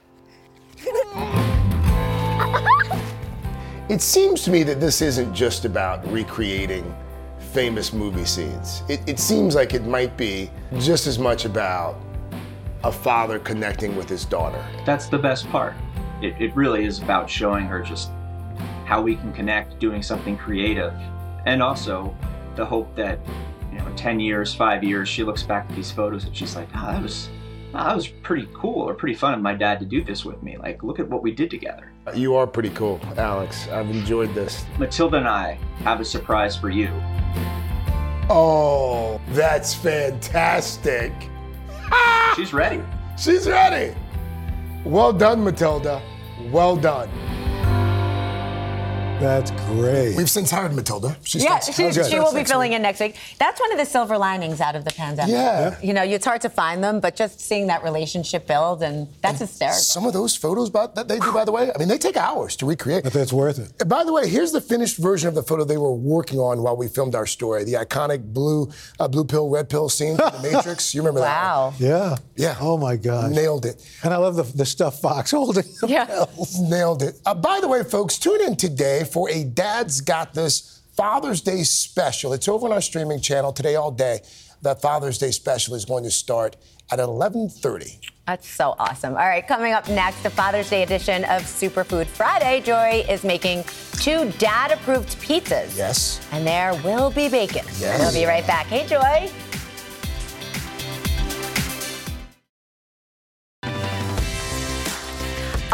It 3.88 4.02
seems 4.02 4.42
to 4.42 4.50
me 4.50 4.64
that 4.64 4.80
this 4.80 5.00
isn't 5.00 5.32
just 5.32 5.64
about 5.64 6.04
recreating 6.10 6.92
famous 7.52 7.92
movie 7.92 8.24
scenes. 8.24 8.82
It, 8.88 9.00
it 9.06 9.20
seems 9.20 9.54
like 9.54 9.74
it 9.74 9.84
might 9.86 10.16
be 10.16 10.50
just 10.78 11.06
as 11.06 11.18
much 11.18 11.44
about 11.44 11.96
a 12.86 12.92
father 12.92 13.40
connecting 13.40 13.96
with 13.96 14.08
his 14.08 14.24
daughter. 14.24 14.64
That's 14.84 15.08
the 15.08 15.18
best 15.18 15.48
part. 15.48 15.74
It, 16.22 16.40
it 16.40 16.54
really 16.54 16.84
is 16.84 17.02
about 17.02 17.28
showing 17.28 17.66
her 17.66 17.82
just 17.82 18.10
how 18.84 19.02
we 19.02 19.16
can 19.16 19.32
connect, 19.32 19.80
doing 19.80 20.02
something 20.02 20.36
creative, 20.36 20.94
and 21.46 21.60
also 21.60 22.16
the 22.54 22.64
hope 22.64 22.94
that, 22.94 23.18
you 23.72 23.78
know, 23.78 23.92
10 23.96 24.20
years, 24.20 24.54
five 24.54 24.84
years, 24.84 25.08
she 25.08 25.24
looks 25.24 25.42
back 25.42 25.68
at 25.68 25.74
these 25.74 25.90
photos 25.90 26.26
and 26.26 26.36
she's 26.36 26.54
like, 26.54 26.68
oh, 26.76 26.86
that 26.86 27.02
was, 27.02 27.28
oh, 27.74 27.84
that 27.84 27.96
was 27.96 28.06
pretty 28.06 28.48
cool 28.54 28.88
or 28.88 28.94
pretty 28.94 29.16
fun 29.16 29.34
of 29.34 29.40
my 29.40 29.52
dad 29.52 29.80
to 29.80 29.84
do 29.84 30.04
this 30.04 30.24
with 30.24 30.40
me. 30.44 30.56
Like, 30.56 30.84
look 30.84 31.00
at 31.00 31.08
what 31.08 31.24
we 31.24 31.32
did 31.32 31.50
together. 31.50 31.90
You 32.14 32.36
are 32.36 32.46
pretty 32.46 32.70
cool, 32.70 33.00
Alex. 33.16 33.66
I've 33.66 33.90
enjoyed 33.90 34.32
this. 34.32 34.64
Matilda 34.78 35.16
and 35.16 35.28
I 35.28 35.58
have 35.80 36.00
a 36.00 36.04
surprise 36.04 36.56
for 36.56 36.70
you. 36.70 36.88
Oh, 38.30 39.20
that's 39.30 39.74
fantastic. 39.74 41.12
She's 42.36 42.52
ready. 42.52 42.82
She's 43.16 43.48
ready. 43.48 43.96
Well 44.84 45.10
done, 45.14 45.42
Matilda. 45.42 46.02
Well 46.52 46.76
done. 46.76 47.08
That's 49.18 49.50
great. 49.66 50.16
We've 50.16 50.30
since 50.30 50.50
hired 50.50 50.74
Matilda. 50.74 51.16
She's 51.24 51.42
yeah, 51.42 51.58
starts- 51.58 51.76
she, 51.76 51.82
How's 51.84 52.10
she 52.10 52.18
will 52.18 52.32
be 52.34 52.44
filling 52.44 52.70
week. 52.70 52.76
in 52.76 52.82
next 52.82 53.00
week. 53.00 53.16
That's 53.38 53.60
one 53.60 53.72
of 53.72 53.78
the 53.78 53.84
silver 53.84 54.16
linings 54.18 54.60
out 54.60 54.76
of 54.76 54.84
the 54.84 54.90
pandemic. 54.92 55.32
Yeah. 55.32 55.76
You 55.82 55.92
know, 55.94 56.02
it's 56.02 56.24
hard 56.24 56.40
to 56.42 56.48
find 56.48 56.82
them, 56.82 57.00
but 57.00 57.16
just 57.16 57.40
seeing 57.40 57.66
that 57.68 57.82
relationship 57.82 58.46
build, 58.46 58.82
and 58.82 59.08
that's 59.22 59.40
hysterical. 59.40 59.78
Some 59.80 60.06
of 60.06 60.12
those 60.12 60.36
photos 60.36 60.70
by, 60.70 60.86
that 60.94 61.08
they 61.08 61.18
do, 61.18 61.32
by 61.32 61.44
the 61.44 61.52
way, 61.52 61.70
I 61.74 61.78
mean, 61.78 61.88
they 61.88 61.98
take 61.98 62.16
hours 62.16 62.56
to 62.56 62.66
recreate. 62.66 63.04
But 63.04 63.12
that's 63.12 63.32
worth 63.32 63.58
it. 63.58 63.72
And 63.80 63.88
By 63.90 64.04
the 64.04 64.12
way, 64.12 64.28
here's 64.28 64.52
the 64.52 64.60
finished 64.60 64.98
version 64.98 65.28
of 65.28 65.34
the 65.34 65.42
photo 65.42 65.64
they 65.64 65.76
were 65.78 65.94
working 65.94 66.38
on 66.38 66.62
while 66.62 66.76
we 66.76 66.88
filmed 66.88 67.14
our 67.14 67.26
story. 67.26 67.64
The 67.64 67.74
iconic 67.74 68.32
blue, 68.32 68.70
uh, 69.00 69.08
blue 69.08 69.24
pill, 69.24 69.48
red 69.48 69.68
pill 69.68 69.88
scene 69.88 70.16
from 70.16 70.30
The 70.42 70.50
Matrix. 70.52 70.94
You 70.94 71.00
remember 71.02 71.20
that? 71.20 71.42
Wow. 71.42 71.74
Yeah. 71.78 72.16
Yeah. 72.36 72.56
Oh 72.60 72.76
my 72.78 72.96
gosh. 72.96 73.30
Nailed 73.32 73.66
it. 73.66 73.84
And 74.02 74.12
I 74.14 74.16
love 74.18 74.36
the, 74.36 74.42
the 74.44 74.64
stuff 74.66 75.00
Fox 75.00 75.30
holding. 75.32 75.64
the 75.80 75.86
Yeah. 75.88 76.24
Nailed 76.60 77.02
it. 77.02 77.20
Uh, 77.26 77.34
by 77.34 77.60
the 77.60 77.68
way, 77.68 77.82
folks, 77.82 78.18
tune 78.18 78.40
in 78.42 78.56
today 78.56 79.04
for 79.04 79.28
a 79.30 79.44
Dad's 79.56 80.02
Got 80.02 80.34
This 80.34 80.82
Father's 80.96 81.40
Day 81.40 81.62
special. 81.62 82.34
It's 82.34 82.46
over 82.46 82.66
on 82.66 82.72
our 82.72 82.82
streaming 82.82 83.20
channel 83.20 83.52
today 83.52 83.74
all 83.74 83.90
day. 83.90 84.20
That 84.62 84.80
Father's 84.82 85.18
Day 85.18 85.30
special 85.30 85.74
is 85.74 85.84
going 85.84 86.04
to 86.04 86.10
start 86.10 86.56
at 86.90 86.98
11:30. 86.98 87.98
That's 88.26 88.48
so 88.48 88.74
awesome. 88.78 89.12
All 89.12 89.18
right, 89.18 89.46
coming 89.46 89.72
up 89.72 89.88
next, 89.88 90.22
the 90.22 90.30
Father's 90.30 90.68
Day 90.68 90.82
edition 90.82 91.24
of 91.24 91.42
Superfood 91.42 92.06
Friday. 92.06 92.60
Joy 92.60 93.04
is 93.08 93.24
making 93.24 93.64
two 93.92 94.30
dad 94.32 94.72
approved 94.72 95.16
pizzas. 95.20 95.76
Yes. 95.76 96.20
And 96.32 96.46
there 96.46 96.74
will 96.84 97.10
be 97.10 97.28
bacon. 97.28 97.64
Yes. 97.78 97.98
We'll 98.00 98.12
be 98.12 98.26
right 98.26 98.46
back. 98.46 98.66
Hey, 98.66 98.86
Joy. 98.86 99.30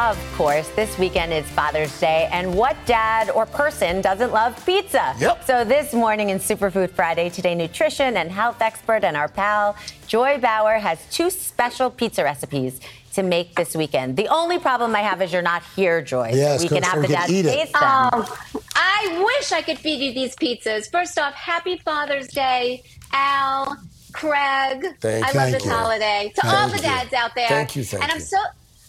Of 0.02 0.18
course, 0.34 0.68
this 0.70 0.98
weekend 0.98 1.32
is 1.32 1.46
Father's 1.50 1.96
Day, 2.00 2.28
and 2.32 2.56
what 2.56 2.76
dad 2.86 3.30
or 3.30 3.46
person 3.46 4.00
doesn't 4.00 4.32
love 4.32 4.52
pizza? 4.66 5.14
Yep. 5.20 5.44
So 5.46 5.64
this 5.64 5.94
morning 5.94 6.30
in 6.30 6.38
Superfood 6.40 6.90
Friday, 6.90 7.30
today 7.30 7.54
nutrition 7.54 8.16
and 8.16 8.28
health 8.28 8.60
expert 8.60 9.04
and 9.04 9.16
our 9.16 9.28
pal 9.28 9.76
Joy 10.08 10.38
Bauer 10.38 10.78
has 10.80 10.98
two 11.12 11.30
special 11.30 11.88
pizza 11.88 12.24
recipes 12.24 12.80
to 13.12 13.22
make 13.22 13.54
this 13.54 13.76
weekend. 13.76 14.16
The 14.16 14.26
only 14.26 14.58
problem 14.58 14.96
I 14.96 15.02
have 15.02 15.22
is 15.22 15.32
you're 15.32 15.40
not 15.40 15.62
here, 15.76 16.02
Joy. 16.02 16.32
Yes, 16.34 16.62
we 16.62 16.68
can 16.68 16.82
have 16.82 16.96
we 16.96 17.02
the 17.02 17.06
can 17.14 17.16
dads 17.28 17.32
eat 17.32 17.46
it. 17.46 17.52
taste 17.54 17.72
them. 17.72 18.10
Oh, 18.12 18.38
I 18.74 19.22
wish 19.24 19.52
I 19.52 19.62
could 19.62 19.78
feed 19.78 20.00
you 20.00 20.12
these 20.12 20.34
pizzas. 20.34 20.90
First 20.90 21.16
off, 21.16 21.32
happy 21.34 21.76
Father's 21.78 22.26
Day, 22.26 22.82
Al, 23.12 23.76
Craig. 24.12 24.84
Thank- 25.00 25.24
I 25.28 25.38
love 25.38 25.52
this 25.52 25.64
you. 25.64 25.70
holiday. 25.70 26.32
To 26.34 26.46
all 26.46 26.52
Thank 26.68 26.72
the 26.72 26.76
you. 26.78 26.82
dads 26.82 27.12
out 27.12 27.36
there. 27.36 27.46
Thank 27.48 27.76
you, 27.76 27.84
thank 27.84 28.02
and 28.02 28.10
I'm 28.10 28.18
you. 28.18 28.24
so 28.24 28.38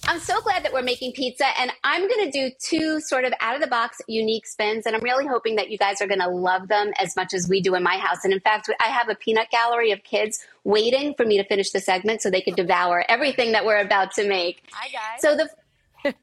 I'm 0.05 0.19
so 0.19 0.41
glad 0.41 0.65
that 0.65 0.73
we're 0.73 0.81
making 0.81 1.13
pizza 1.13 1.45
and 1.57 1.71
I'm 1.83 2.01
going 2.07 2.29
to 2.29 2.31
do 2.31 2.53
two 2.59 2.99
sort 2.99 3.23
of 3.23 3.33
out 3.39 3.55
of 3.55 3.61
the 3.61 3.67
box 3.67 4.01
unique 4.07 4.45
spins 4.45 4.85
and 4.85 4.95
I'm 4.95 5.01
really 5.01 5.25
hoping 5.25 5.55
that 5.55 5.69
you 5.69 5.77
guys 5.77 6.01
are 6.01 6.07
going 6.07 6.19
to 6.19 6.27
love 6.27 6.67
them 6.67 6.91
as 6.99 7.15
much 7.15 7.33
as 7.33 7.47
we 7.47 7.61
do 7.61 7.73
in 7.75 7.83
my 7.83 7.95
house. 7.97 8.25
And 8.25 8.33
in 8.33 8.41
fact, 8.41 8.69
I 8.81 8.87
have 8.87 9.07
a 9.07 9.15
peanut 9.15 9.49
gallery 9.49 9.91
of 9.91 10.03
kids 10.03 10.45
waiting 10.65 11.13
for 11.15 11.25
me 11.25 11.37
to 11.37 11.45
finish 11.45 11.71
the 11.71 11.79
segment 11.79 12.21
so 12.21 12.29
they 12.29 12.41
could 12.41 12.55
devour 12.55 13.05
everything 13.07 13.53
that 13.53 13.65
we're 13.65 13.79
about 13.79 14.11
to 14.13 14.27
make. 14.27 14.63
Hi, 14.73 14.89
guys. 14.89 15.21
So 15.21 15.37
the 15.37 15.49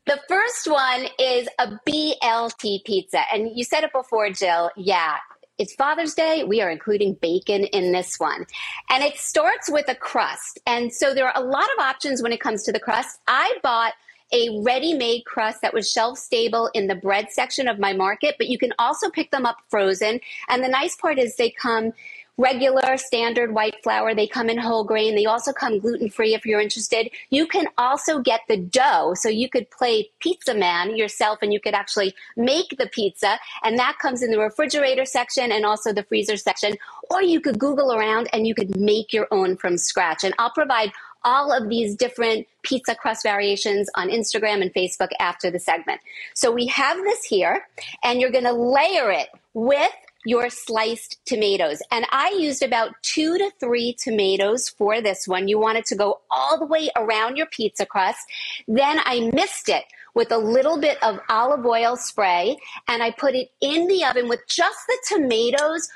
the 0.04 0.20
first 0.28 0.70
one 0.70 1.06
is 1.18 1.48
a 1.58 1.80
BLT 1.88 2.84
pizza. 2.84 3.20
And 3.32 3.50
you 3.56 3.64
said 3.64 3.82
it 3.82 3.92
before, 3.92 4.28
Jill. 4.30 4.70
Yeah. 4.76 5.16
It's 5.60 5.74
Father's 5.74 6.14
Day. 6.14 6.42
We 6.42 6.62
are 6.62 6.70
including 6.70 7.18
bacon 7.20 7.64
in 7.64 7.92
this 7.92 8.18
one. 8.18 8.46
And 8.88 9.04
it 9.04 9.18
starts 9.18 9.70
with 9.70 9.90
a 9.90 9.94
crust. 9.94 10.58
And 10.66 10.90
so 10.90 11.12
there 11.12 11.28
are 11.28 11.36
a 11.36 11.44
lot 11.44 11.68
of 11.76 11.84
options 11.84 12.22
when 12.22 12.32
it 12.32 12.40
comes 12.40 12.62
to 12.62 12.72
the 12.72 12.80
crust. 12.80 13.20
I 13.28 13.58
bought 13.62 13.92
a 14.32 14.62
ready 14.62 14.94
made 14.94 15.26
crust 15.26 15.60
that 15.60 15.74
was 15.74 15.92
shelf 15.92 16.16
stable 16.16 16.70
in 16.72 16.86
the 16.86 16.94
bread 16.94 17.30
section 17.30 17.68
of 17.68 17.78
my 17.78 17.92
market, 17.92 18.36
but 18.38 18.48
you 18.48 18.56
can 18.56 18.72
also 18.78 19.10
pick 19.10 19.30
them 19.32 19.44
up 19.44 19.58
frozen. 19.68 20.20
And 20.48 20.64
the 20.64 20.68
nice 20.68 20.96
part 20.96 21.18
is 21.18 21.36
they 21.36 21.50
come 21.50 21.92
regular 22.36 22.96
standard 22.96 23.52
white 23.52 23.82
flour. 23.82 24.14
They 24.14 24.26
come 24.26 24.48
in 24.48 24.58
whole 24.58 24.84
grain. 24.84 25.14
They 25.14 25.26
also 25.26 25.52
come 25.52 25.78
gluten 25.78 26.10
free 26.10 26.34
if 26.34 26.46
you're 26.46 26.60
interested. 26.60 27.10
You 27.30 27.46
can 27.46 27.66
also 27.76 28.20
get 28.20 28.40
the 28.48 28.56
dough. 28.56 29.14
So 29.14 29.28
you 29.28 29.48
could 29.48 29.70
play 29.70 30.10
pizza 30.20 30.54
man 30.54 30.96
yourself 30.96 31.40
and 31.42 31.52
you 31.52 31.60
could 31.60 31.74
actually 31.74 32.14
make 32.36 32.76
the 32.78 32.86
pizza. 32.86 33.38
And 33.62 33.78
that 33.78 33.98
comes 33.98 34.22
in 34.22 34.30
the 34.30 34.38
refrigerator 34.38 35.04
section 35.04 35.52
and 35.52 35.66
also 35.66 35.92
the 35.92 36.04
freezer 36.04 36.36
section. 36.36 36.74
Or 37.10 37.22
you 37.22 37.40
could 37.40 37.58
Google 37.58 37.92
around 37.92 38.28
and 38.32 38.46
you 38.46 38.54
could 38.54 38.78
make 38.78 39.12
your 39.12 39.28
own 39.30 39.56
from 39.56 39.76
scratch. 39.76 40.24
And 40.24 40.34
I'll 40.38 40.52
provide 40.52 40.92
all 41.24 41.52
of 41.52 41.68
these 41.68 41.94
different 41.94 42.46
pizza 42.62 42.94
crust 42.94 43.22
variations 43.22 43.90
on 43.94 44.08
Instagram 44.08 44.62
and 44.62 44.72
Facebook 44.72 45.10
after 45.20 45.50
the 45.50 45.58
segment. 45.58 46.00
So 46.34 46.50
we 46.50 46.66
have 46.68 46.96
this 46.96 47.24
here, 47.24 47.66
and 48.02 48.20
you're 48.20 48.30
going 48.30 48.44
to 48.44 48.52
layer 48.52 49.10
it 49.10 49.28
with 49.52 49.92
your 50.24 50.50
sliced 50.50 51.18
tomatoes. 51.24 51.80
And 51.90 52.06
I 52.10 52.36
used 52.38 52.62
about 52.62 52.90
two 53.02 53.38
to 53.38 53.50
three 53.58 53.94
tomatoes 53.94 54.68
for 54.68 55.00
this 55.00 55.26
one. 55.26 55.48
You 55.48 55.58
want 55.58 55.78
it 55.78 55.86
to 55.86 55.96
go 55.96 56.20
all 56.30 56.58
the 56.58 56.66
way 56.66 56.90
around 56.96 57.36
your 57.36 57.46
pizza 57.46 57.86
crust. 57.86 58.20
Then 58.68 59.00
I 59.04 59.30
missed 59.32 59.68
it 59.68 59.84
with 60.14 60.32
a 60.32 60.38
little 60.38 60.78
bit 60.78 61.02
of 61.02 61.20
olive 61.28 61.64
oil 61.64 61.96
spray 61.96 62.56
and 62.88 63.02
I 63.02 63.12
put 63.12 63.34
it 63.34 63.50
in 63.60 63.86
the 63.86 64.04
oven 64.04 64.28
with 64.28 64.40
just 64.48 64.78
the 64.88 64.98
tomatoes 65.08 65.88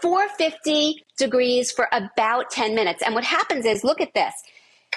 450 0.00 1.04
degrees 1.18 1.70
for 1.70 1.88
about 1.92 2.50
10 2.50 2.74
minutes. 2.74 3.02
And 3.02 3.14
what 3.14 3.24
happens 3.24 3.66
is, 3.66 3.84
look 3.84 4.00
at 4.00 4.14
this. 4.14 4.32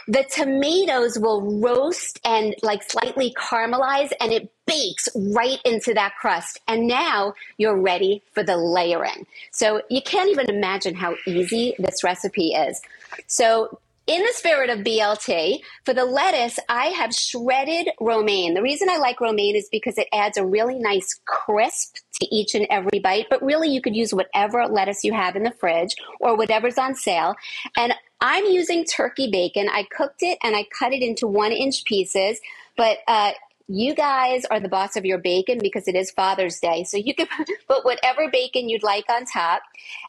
The 0.07 0.23
tomatoes 0.23 1.17
will 1.17 1.59
roast 1.59 2.19
and 2.25 2.55
like 2.61 2.83
slightly 2.83 3.33
caramelize 3.37 4.11
and 4.19 4.31
it 4.31 4.51
bakes 4.65 5.07
right 5.15 5.59
into 5.65 5.93
that 5.93 6.13
crust. 6.19 6.59
And 6.67 6.87
now 6.87 7.33
you're 7.57 7.79
ready 7.79 8.21
for 8.33 8.43
the 8.43 8.57
layering. 8.57 9.25
So 9.51 9.81
you 9.89 10.01
can't 10.01 10.29
even 10.29 10.49
imagine 10.49 10.95
how 10.95 11.15
easy 11.25 11.75
this 11.79 12.03
recipe 12.03 12.49
is. 12.49 12.81
So 13.27 13.79
in 14.05 14.21
the 14.21 14.33
spirit 14.33 14.69
of 14.69 14.79
BLT, 14.79 15.61
for 15.85 15.93
the 15.93 16.03
lettuce, 16.03 16.59
I 16.67 16.87
have 16.87 17.13
shredded 17.13 17.89
romaine. 18.01 18.53
The 18.53 18.61
reason 18.61 18.89
I 18.89 18.97
like 18.97 19.21
romaine 19.21 19.55
is 19.55 19.69
because 19.71 19.97
it 19.97 20.09
adds 20.11 20.37
a 20.37 20.45
really 20.45 20.77
nice 20.77 21.21
crisp 21.23 21.95
to 22.19 22.35
each 22.35 22.53
and 22.53 22.67
every 22.69 22.99
bite, 22.99 23.27
but 23.29 23.41
really 23.41 23.69
you 23.69 23.81
could 23.81 23.95
use 23.95 24.13
whatever 24.13 24.67
lettuce 24.67 25.05
you 25.05 25.13
have 25.13 25.37
in 25.37 25.43
the 25.43 25.51
fridge 25.51 25.95
or 26.19 26.35
whatever's 26.35 26.77
on 26.77 26.95
sale. 26.95 27.35
And 27.77 27.93
I'm 28.23 28.45
using 28.45 28.85
turkey 28.85 29.29
bacon. 29.29 29.67
I 29.69 29.83
cooked 29.83 30.23
it 30.23 30.37
and 30.41 30.55
I 30.55 30.65
cut 30.79 30.93
it 30.93 31.03
into 31.03 31.27
one 31.27 31.51
inch 31.51 31.83
pieces, 31.83 32.39
but 32.77 32.99
uh, 33.05 33.33
you 33.67 33.93
guys 33.93 34.45
are 34.45 34.61
the 34.61 34.69
boss 34.69 34.95
of 34.95 35.03
your 35.03 35.17
bacon 35.17 35.59
because 35.61 35.89
it 35.89 35.95
is 35.95 36.09
Father's 36.09 36.57
Day. 36.61 36.85
So 36.85 36.95
you 36.95 37.13
can 37.13 37.27
put 37.67 37.83
whatever 37.83 38.29
bacon 38.31 38.69
you'd 38.69 38.81
like 38.81 39.03
on 39.09 39.25
top. 39.25 39.61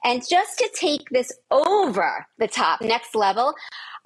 And 0.05 0.22
just 0.29 0.59
to 0.59 0.70
take 0.77 1.11
this 1.11 1.33
over 1.50 2.24
the 2.38 2.46
top, 2.46 2.83
next 2.83 3.16
level, 3.16 3.53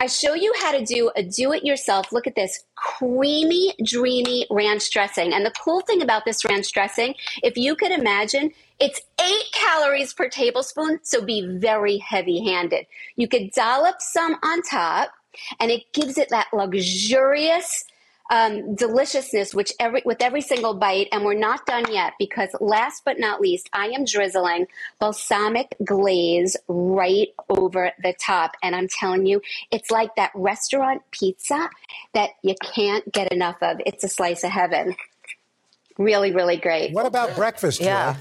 I 0.01 0.07
show 0.07 0.33
you 0.33 0.55
how 0.59 0.73
to 0.73 0.83
do 0.83 1.11
a 1.15 1.23
do 1.23 1.53
it 1.53 1.63
yourself. 1.63 2.11
Look 2.11 2.27
at 2.27 2.35
this 2.35 2.65
creamy, 2.77 3.75
dreamy 3.85 4.47
ranch 4.51 4.91
dressing. 4.91 5.35
And 5.35 5.45
the 5.45 5.53
cool 5.63 5.83
thing 5.83 6.01
about 6.01 6.25
this 6.25 6.47
ranch 6.47 6.73
dressing, 6.73 7.15
if 7.43 7.59
you 7.59 7.77
could 7.77 7.93
imagine, 7.93 8.53
it's 8.81 9.01
eight 9.21 9.53
calories 9.53 10.13
per 10.13 10.29
tablespoon, 10.29 11.01
so 11.03 11.25
be 11.25 11.47
very 11.47 11.99
heavy 11.99 12.45
handed. 12.45 12.87
You 13.17 13.29
could 13.29 13.51
dollop 13.53 13.97
some 14.01 14.37
on 14.43 14.63
top, 14.63 15.11
and 15.61 15.71
it 15.71 15.93
gives 15.93 16.19
it 16.19 16.29
that 16.31 16.49
luxurious, 16.53 17.85
um, 18.31 18.75
deliciousness 18.75 19.55
which 19.55 19.73
every 19.81 20.03
with 20.05 20.21
every 20.21 20.43
single 20.43 20.75
bite 20.75 21.09
and 21.13 21.25
we're 21.25 21.33
not 21.33 21.65
done 21.65 21.91
yet 21.91 22.13
because 22.19 22.51
last 22.61 23.03
but 23.07 23.19
not 23.19 23.41
least 23.41 23.71
i 23.73 23.87
am 23.87 24.05
drizzling 24.05 24.67
balsamic 24.99 25.75
glaze 25.83 26.55
right 26.69 27.29
over 27.49 27.91
the 28.03 28.13
top 28.21 28.55
and 28.63 28.77
i'm 28.77 28.87
telling 28.87 29.25
you 29.25 29.41
it's 29.71 29.91
like 29.91 30.15
that 30.17 30.31
restaurant 30.35 31.01
pizza 31.11 31.71
that 32.13 32.31
you 32.43 32.55
can't 32.63 33.11
get 33.13 33.33
enough 33.33 33.57
of. 33.63 33.81
It's 33.87 34.05
a 34.05 34.09
slice 34.09 34.45
of 34.45 34.51
heaven. 34.51 34.95
Really 35.97 36.33
really 36.33 36.57
great. 36.57 36.93
What 36.93 37.07
about 37.07 37.35
breakfast 37.35 37.81
yeah 37.81 38.17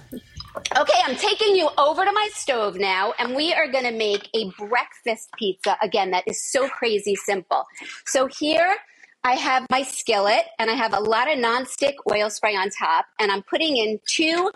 Okay, 0.55 0.99
I'm 1.05 1.15
taking 1.15 1.55
you 1.55 1.69
over 1.77 2.03
to 2.03 2.11
my 2.11 2.29
stove 2.33 2.77
now, 2.77 3.13
and 3.19 3.35
we 3.35 3.53
are 3.53 3.67
going 3.71 3.83
to 3.83 3.91
make 3.91 4.29
a 4.33 4.49
breakfast 4.57 5.29
pizza. 5.37 5.77
Again, 5.81 6.11
that 6.11 6.23
is 6.27 6.43
so 6.43 6.67
crazy 6.67 7.15
simple. 7.15 7.65
So, 8.05 8.27
here 8.27 8.75
I 9.23 9.33
have 9.33 9.65
my 9.69 9.83
skillet 9.83 10.45
and 10.57 10.71
I 10.71 10.73
have 10.73 10.93
a 10.93 10.99
lot 10.99 11.31
of 11.31 11.37
nonstick 11.37 11.95
oil 12.11 12.29
spray 12.29 12.55
on 12.55 12.69
top, 12.69 13.05
and 13.19 13.31
I'm 13.31 13.43
putting 13.43 13.77
in 13.77 13.99
two 14.07 14.51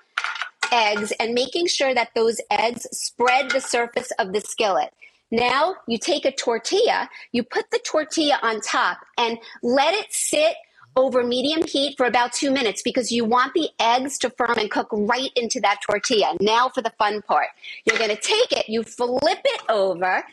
eggs 0.72 1.12
and 1.20 1.34
making 1.34 1.68
sure 1.68 1.94
that 1.94 2.10
those 2.16 2.40
eggs 2.50 2.88
spread 2.92 3.52
the 3.52 3.60
surface 3.60 4.12
of 4.18 4.34
the 4.34 4.42
skillet. 4.42 4.94
Now 5.30 5.76
you 5.88 5.98
take 5.98 6.26
a 6.26 6.32
tortilla, 6.32 7.10
you 7.32 7.44
put 7.44 7.72
the 7.72 7.80
tortilla 7.80 8.40
on 8.42 8.62
top 8.62 9.00
and 9.18 9.38
let 9.64 9.94
it 9.94 10.08
sit 10.10 10.56
over 10.96 11.24
medium 11.24 11.66
heat 11.66 11.96
for 11.98 12.06
about 12.06 12.34
two 12.34 12.52
minutes 12.52 12.82
because 12.82 13.12
you 13.12 13.26
want 13.26 13.54
the 13.54 13.70
eggs 13.80 14.18
to 14.20 14.30
firm 14.32 14.58
and 14.58 14.70
cook 14.70 14.88
right 14.92 15.32
into 15.36 15.60
that 15.62 15.80
tortilla. 15.82 16.36
Now 16.40 16.70
for 16.70 16.82
the 16.82 16.94
fun 16.98 17.22
part. 17.22 17.48
You're 17.86 17.98
going 17.98 18.10
to 18.10 18.22
take 18.22 18.52
it, 18.52 18.68
you 18.68 18.84
flip 18.84 19.40
it 19.44 19.62
over, 19.70 20.24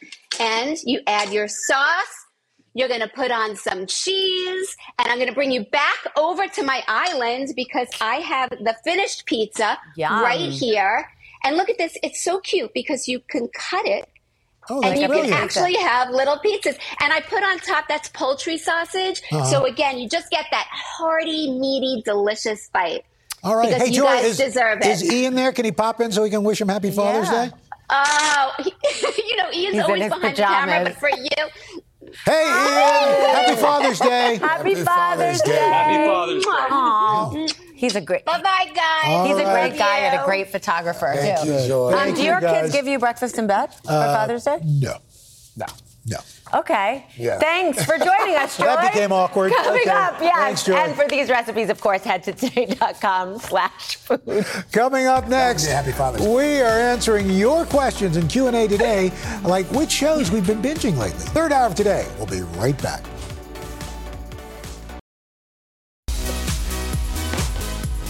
and 0.40 0.77
you 0.85 1.01
add 1.07 1.33
your 1.33 1.49
sauce 1.49 2.27
you're 2.79 2.88
going 2.88 3.01
to 3.01 3.09
put 3.09 3.33
on 3.33 3.57
some 3.57 3.87
cheese, 3.87 4.77
and 5.01 5.09
I'm 5.09 5.16
going 5.16 5.29
to 5.29 5.35
bring 5.35 5.51
you 5.51 5.64
back 5.64 5.99
over 6.16 6.47
to 6.47 6.62
my 6.62 6.85
island 6.87 7.49
because 7.57 7.88
I 8.01 8.16
have 8.16 8.51
the 8.51 8.77
finished 8.85 9.27
pizza 9.27 9.77
Yum. 9.97 10.23
right 10.23 10.51
here. 10.51 11.09
And 11.42 11.57
look 11.57 11.68
at 11.68 11.79
this. 11.79 11.97
It's 12.05 12.23
so 12.23 12.38
cute 12.38 12.73
because 12.75 13.09
you 13.09 13.21
can 13.29 13.49
cut 13.49 13.85
it 13.85 14.09
Oh, 14.70 14.83
and 14.83 15.00
you 15.00 15.07
brilliant. 15.09 15.33
can 15.33 15.42
actually 15.44 15.74
have 15.76 16.11
little 16.11 16.37
pizzas. 16.37 16.78
And 17.00 17.12
I 17.12 17.20
put 17.20 17.42
on 17.42 17.59
top 17.61 17.87
that's 17.88 18.09
poultry 18.11 18.59
sausage. 18.59 19.22
Uh-huh. 19.33 19.44
So 19.44 19.64
again, 19.66 19.98
you 19.98 20.09
just 20.09 20.31
get 20.31 20.46
that 20.50 20.66
hearty, 20.70 21.50
meaty, 21.59 22.02
delicious 22.04 22.68
bite. 22.72 23.04
All 23.42 23.57
right. 23.57 23.68
Because 23.68 23.83
hey, 23.88 23.88
you 23.94 24.00
Joy, 24.00 24.04
guys 24.07 24.24
is, 24.24 24.37
deserve 24.38 24.81
it. 24.81 24.87
is 24.87 25.11
Ian 25.12 25.35
there? 25.35 25.52
Can 25.52 25.64
he 25.64 25.72
pop 25.72 26.00
in 26.00 26.12
so 26.12 26.22
we 26.22 26.31
can 26.31 26.42
wish 26.44 26.61
him 26.61 26.68
Happy 26.68 26.90
Father's 26.90 27.28
Yeah. 27.31 27.46
Day? 27.46 27.52
Oh, 27.90 28.54
you 29.16 29.37
know, 29.37 29.50
Ian's 29.52 29.74
He's 29.74 29.83
always 29.83 30.02
his 30.02 30.12
behind 30.12 30.37
the 30.37 30.42
camera, 30.42 30.85
but 30.85 30.96
for 30.96 31.09
you, 31.09 31.48
Hey, 32.24 32.44
Ian! 32.46 33.35
Happy 33.35 33.57
Father's 33.61 33.98
Day! 33.98 34.37
Happy 34.37 34.74
Father's 34.74 35.40
Day. 35.42 35.57
Happy 35.57 36.07
Father's 36.07 36.44
Day. 36.44 36.50
Aw. 36.50 37.48
He's 37.79 37.95
a 37.97 38.01
great. 38.01 38.25
bye 38.25 38.43
bye, 38.43 38.71
guys. 38.75 39.27
He's 39.29 39.37
a 39.37 39.45
All 39.47 39.55
right. 39.55 39.69
great 39.71 39.79
guy 39.79 39.99
and 40.01 40.21
a 40.21 40.25
great 40.25 40.49
photographer 40.51 41.12
Thank 41.14 41.41
too. 41.47 41.53
you, 41.53 41.69
Joy. 41.69 41.88
Um, 41.93 41.95
Thank 41.95 42.17
do 42.17 42.23
you, 42.23 42.29
your 42.29 42.41
guys. 42.41 42.62
kids 42.62 42.75
give 42.75 42.87
you 42.88 42.99
breakfast 42.99 43.38
in 43.38 43.47
bed 43.47 43.73
for 43.85 43.93
Uh, 43.93 44.14
Father's 44.17 44.45
Day? 44.45 44.59
No. 44.64 44.97
No. 45.57 45.67
No. 46.07 46.17
Okay. 46.55 47.05
Yeah. 47.17 47.38
Thanks 47.38 47.85
for 47.85 47.99
joining 47.99 48.35
us, 48.37 48.57
Joy. 48.59 48.64
That 48.64 48.93
became 48.93 49.12
awkward. 49.12 49.53
Coming 49.53 49.83
Okay. 49.83 49.91
up, 49.91 50.17
yes. 50.21 50.35
Thanks, 50.37 50.64
Joy. 50.64 50.75
and 50.75 50.95
for 50.97 51.07
these 51.07 51.29
recipes, 51.29 51.69
of 51.69 51.81
course, 51.81 52.03
head 52.03 52.23
to 52.25 52.33
today.com 52.33 53.38
slash 53.38 53.97
food. 53.97 54.47
Coming 54.73 55.07
up 55.07 55.29
next, 55.29 55.67
happy 55.67 55.93
Father's 55.93 56.23
Day. 56.23 56.35
we 56.35 56.61
are 56.62 56.79
answering 56.81 57.29
your 57.31 57.67
questions 57.67 58.17
in 58.17 58.27
Q&A 58.27 58.67
today, 58.67 59.12
like 59.45 59.67
which 59.71 59.91
shows 59.91 60.31
we've 60.31 60.47
been 60.47 60.62
binging 60.62 60.97
lately. 60.97 61.21
Third 61.21 61.53
hour 61.53 61.67
of 61.67 61.75
today. 61.75 62.07
We'll 62.17 62.27
be 62.27 62.41
right 62.59 62.81
back. 62.83 63.05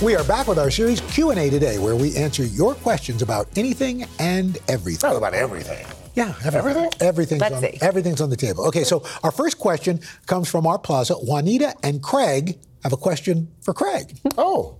We 0.00 0.14
are 0.14 0.22
back 0.22 0.46
with 0.46 0.60
our 0.60 0.70
series 0.70 1.00
Q&A 1.00 1.50
today, 1.50 1.78
where 1.80 1.96
we 1.96 2.14
answer 2.16 2.44
your 2.44 2.74
questions 2.76 3.20
about 3.20 3.48
anything 3.56 4.06
and 4.20 4.56
everything. 4.68 5.00
Talk 5.00 5.16
about 5.16 5.34
everything. 5.34 5.84
Yeah, 6.14 6.34
everything. 6.44 6.88
Everything's 7.00 7.40
Let's 7.40 7.56
on, 7.56 7.62
see. 7.62 7.78
everything's 7.80 8.20
on 8.20 8.30
the 8.30 8.36
table. 8.36 8.64
Okay, 8.68 8.84
so 8.84 9.02
our 9.24 9.32
first 9.32 9.58
question 9.58 9.98
comes 10.26 10.48
from 10.48 10.68
our 10.68 10.78
plaza. 10.78 11.14
Juanita 11.14 11.74
and 11.82 12.00
Craig 12.00 12.60
have 12.84 12.92
a 12.92 12.96
question 12.96 13.50
for 13.60 13.74
Craig. 13.74 14.16
Oh. 14.38 14.76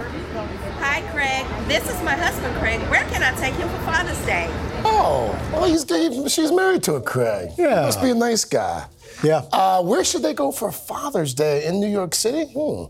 Hi, 0.00 1.02
Craig. 1.12 1.68
This 1.68 1.84
is 1.84 2.02
my 2.02 2.14
husband, 2.14 2.56
Craig. 2.56 2.80
Where 2.90 3.04
can 3.10 3.22
I 3.22 3.38
take 3.38 3.52
him 3.54 3.68
for 3.68 3.78
Father's 3.84 4.24
Day? 4.24 4.46
Oh. 4.82 5.28
Well, 5.52 5.64
he's, 5.64 5.84
he, 5.90 6.26
she's 6.30 6.52
married 6.52 6.82
to 6.84 6.94
a 6.94 7.02
Craig. 7.02 7.50
Yeah. 7.58 7.82
Must 7.82 8.00
be 8.00 8.10
a 8.10 8.14
nice 8.14 8.46
guy. 8.46 8.86
Yeah. 9.22 9.42
Uh, 9.52 9.82
where 9.82 10.04
should 10.04 10.22
they 10.22 10.32
go 10.32 10.52
for 10.52 10.72
Father's 10.72 11.34
Day 11.34 11.66
in 11.66 11.80
New 11.80 11.88
York 11.88 12.14
City? 12.14 12.50
Hmm. 12.54 12.84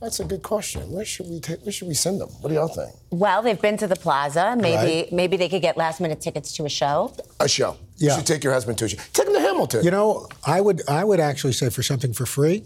That's 0.00 0.18
a 0.18 0.24
good 0.24 0.42
question. 0.42 0.90
Where 0.90 1.04
should 1.04 1.28
we 1.28 1.40
take? 1.40 1.60
Where 1.60 1.72
should 1.72 1.86
we 1.88 1.94
send 1.94 2.20
them? 2.20 2.28
What 2.40 2.48
do 2.48 2.54
y'all 2.54 2.68
think? 2.68 2.90
Well, 3.10 3.42
they've 3.42 3.60
been 3.60 3.76
to 3.78 3.86
the 3.86 3.96
plaza. 3.96 4.56
Maybe 4.58 4.76
Right. 5.02 5.12
maybe 5.12 5.36
they 5.36 5.48
could 5.48 5.60
get 5.60 5.76
last 5.76 6.00
minute 6.00 6.20
tickets 6.22 6.52
to 6.56 6.64
a 6.64 6.70
show. 6.70 7.12
A 7.38 7.46
show. 7.48 7.76
Yeah. 7.98 8.12
You 8.12 8.16
should 8.16 8.26
take 8.26 8.42
your 8.42 8.54
husband 8.54 8.78
to 8.78 8.86
a 8.86 8.88
show. 8.88 8.96
Take 9.12 9.26
him 9.28 9.34
to 9.34 9.40
Hamilton. 9.40 9.84
You 9.84 9.90
know, 9.90 10.26
I 10.46 10.62
would 10.62 10.80
I 10.88 11.04
would 11.04 11.20
actually 11.20 11.52
say 11.52 11.68
for 11.68 11.82
something 11.82 12.14
for 12.14 12.24
free, 12.24 12.64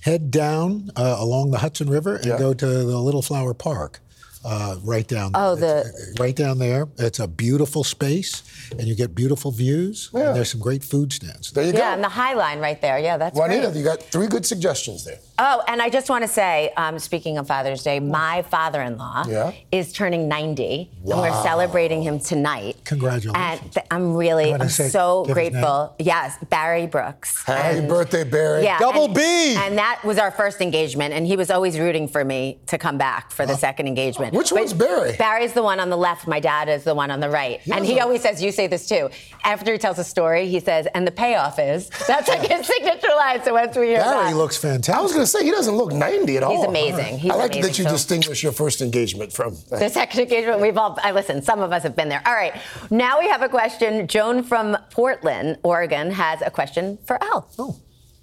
head 0.00 0.32
down 0.32 0.90
uh, 0.96 1.16
along 1.20 1.52
the 1.52 1.58
Hudson 1.58 1.88
River 1.88 2.16
and 2.16 2.26
Yeah. 2.26 2.38
go 2.38 2.52
to 2.52 2.66
the 2.66 2.98
Little 2.98 3.22
Flower 3.22 3.54
Park. 3.54 4.00
Uh, 4.44 4.76
right 4.82 5.06
down. 5.06 5.30
Oh, 5.34 5.54
it's- 5.56 6.18
right 6.18 6.34
down 6.34 6.58
there. 6.58 6.88
It's 6.98 7.20
a 7.20 7.28
beautiful 7.28 7.84
space, 7.84 8.42
and 8.72 8.88
you 8.88 8.94
get 8.96 9.14
beautiful 9.14 9.52
views. 9.52 10.10
Yeah. 10.12 10.28
And 10.28 10.36
there's 10.36 10.50
some 10.50 10.60
great 10.60 10.82
food 10.82 11.12
stands. 11.12 11.52
there 11.52 11.64
you 11.64 11.72
go. 11.72 11.78
Yeah, 11.78 11.90
go. 11.90 11.94
and 11.94 12.04
the 12.04 12.08
High 12.08 12.34
Line 12.34 12.58
right 12.58 12.80
there. 12.80 12.98
Yeah, 12.98 13.16
that's 13.18 13.36
Juanita, 13.38 13.68
great. 13.68 13.76
you 13.76 13.84
got 13.84 14.02
three 14.02 14.26
good 14.26 14.44
suggestions 14.44 15.04
there. 15.04 15.18
Oh, 15.38 15.62
and 15.68 15.80
I 15.80 15.88
just 15.90 16.08
want 16.10 16.22
to 16.22 16.28
say, 16.28 16.72
um, 16.76 16.98
speaking 16.98 17.38
of 17.38 17.46
Father's 17.46 17.82
Day, 17.82 18.00
my 18.00 18.42
father-in-law 18.42 19.26
Yeah? 19.28 19.52
is 19.70 19.92
turning 19.92 20.28
90, 20.28 20.90
and 21.04 21.20
we're 21.20 21.42
celebrating 21.42 22.02
him 22.02 22.18
tonight. 22.18 22.76
Congratulations. 22.84 23.34
And 23.62 23.72
th- 23.72 23.86
I'm 23.90 24.14
really, 24.14 24.52
I'm 24.54 24.68
say- 24.68 24.88
so 24.88 25.24
grateful. 25.24 25.94
Yes, 25.98 26.36
Barry 26.50 26.86
Brooks. 26.86 27.42
Happy 27.44 27.78
And- 27.78 27.88
birthday, 27.88 28.24
Barry. 28.24 28.64
Yeah, 28.64 28.78
Double 28.78 29.06
and, 29.06 29.14
B. 29.14 29.56
And 29.56 29.78
that 29.78 30.00
was 30.04 30.18
our 30.18 30.30
first 30.30 30.60
engagement, 30.60 31.14
and 31.14 31.26
he 31.26 31.36
was 31.36 31.50
always 31.50 31.78
rooting 31.78 32.08
for 32.08 32.24
me 32.24 32.58
to 32.66 32.78
come 32.78 32.98
back 32.98 33.30
for 33.30 33.46
the 33.46 33.56
second 33.56 33.86
engagement. 33.86 34.31
Which 34.32 34.50
But 34.50 34.58
one's 34.60 34.72
Barry? 34.72 35.14
Barry's 35.16 35.52
the 35.52 35.62
one 35.62 35.78
on 35.78 35.90
the 35.90 35.96
left. 35.96 36.26
My 36.26 36.40
dad 36.40 36.68
is 36.68 36.84
the 36.84 36.94
one 36.94 37.10
on 37.10 37.20
the 37.20 37.28
right. 37.30 37.60
and 37.70 37.84
he 37.84 38.00
always 38.00 38.22
says, 38.22 38.42
"You 38.42 38.50
say 38.50 38.66
this 38.66 38.88
too." 38.88 39.10
After 39.44 39.72
he 39.72 39.78
tells 39.78 39.98
a 39.98 40.04
story, 40.04 40.48
he 40.48 40.58
says, 40.58 40.86
"And 40.94 41.06
the 41.06 41.10
payoff 41.10 41.58
is." 41.58 41.90
That's 42.08 42.28
like 42.28 42.40
his 42.40 42.66
signature 42.72 43.14
line. 43.16 43.42
So 43.44 43.52
once 43.52 43.76
we 43.76 43.88
hear 43.88 43.98
Barry 44.00 44.30
that, 44.32 44.36
looks 44.36 44.56
fantastic. 44.56 44.94
I 44.94 45.02
was 45.02 45.12
going 45.12 45.22
to 45.24 45.26
say 45.30 45.44
he 45.44 45.50
doesn't 45.50 45.76
look 45.76 45.92
90 45.92 46.36
at 46.38 46.42
all. 46.42 46.56
He's 46.56 46.64
amazing. 46.64 47.18
He's 47.18 47.30
I 47.30 47.34
like 47.36 47.52
amazing. 47.52 47.62
that 47.62 47.78
you 47.78 47.84
So- 47.84 47.90
distinguish 47.90 48.42
your 48.42 48.52
first 48.52 48.80
engagement 48.80 49.32
from. 49.32 49.56
The 49.70 49.88
second 49.90 50.20
engagement, 50.20 50.60
we've 50.60 50.76
all, 50.78 50.98
I 51.02 51.12
listen, 51.12 51.42
some 51.42 51.60
of 51.60 51.70
us 51.72 51.82
have 51.82 51.94
been 51.94 52.08
there. 52.08 52.22
All 52.26 52.34
right, 52.34 52.54
now 52.90 53.20
we 53.20 53.28
have 53.28 53.42
a 53.42 53.48
question. 53.48 54.06
Joan 54.06 54.42
from 54.42 54.76
Portland, 54.90 55.58
Oregon, 55.62 56.10
has 56.10 56.40
a 56.42 56.50
question 56.50 56.98
for 57.06 57.22
Al. 57.22 57.48
Oh. 57.58 57.76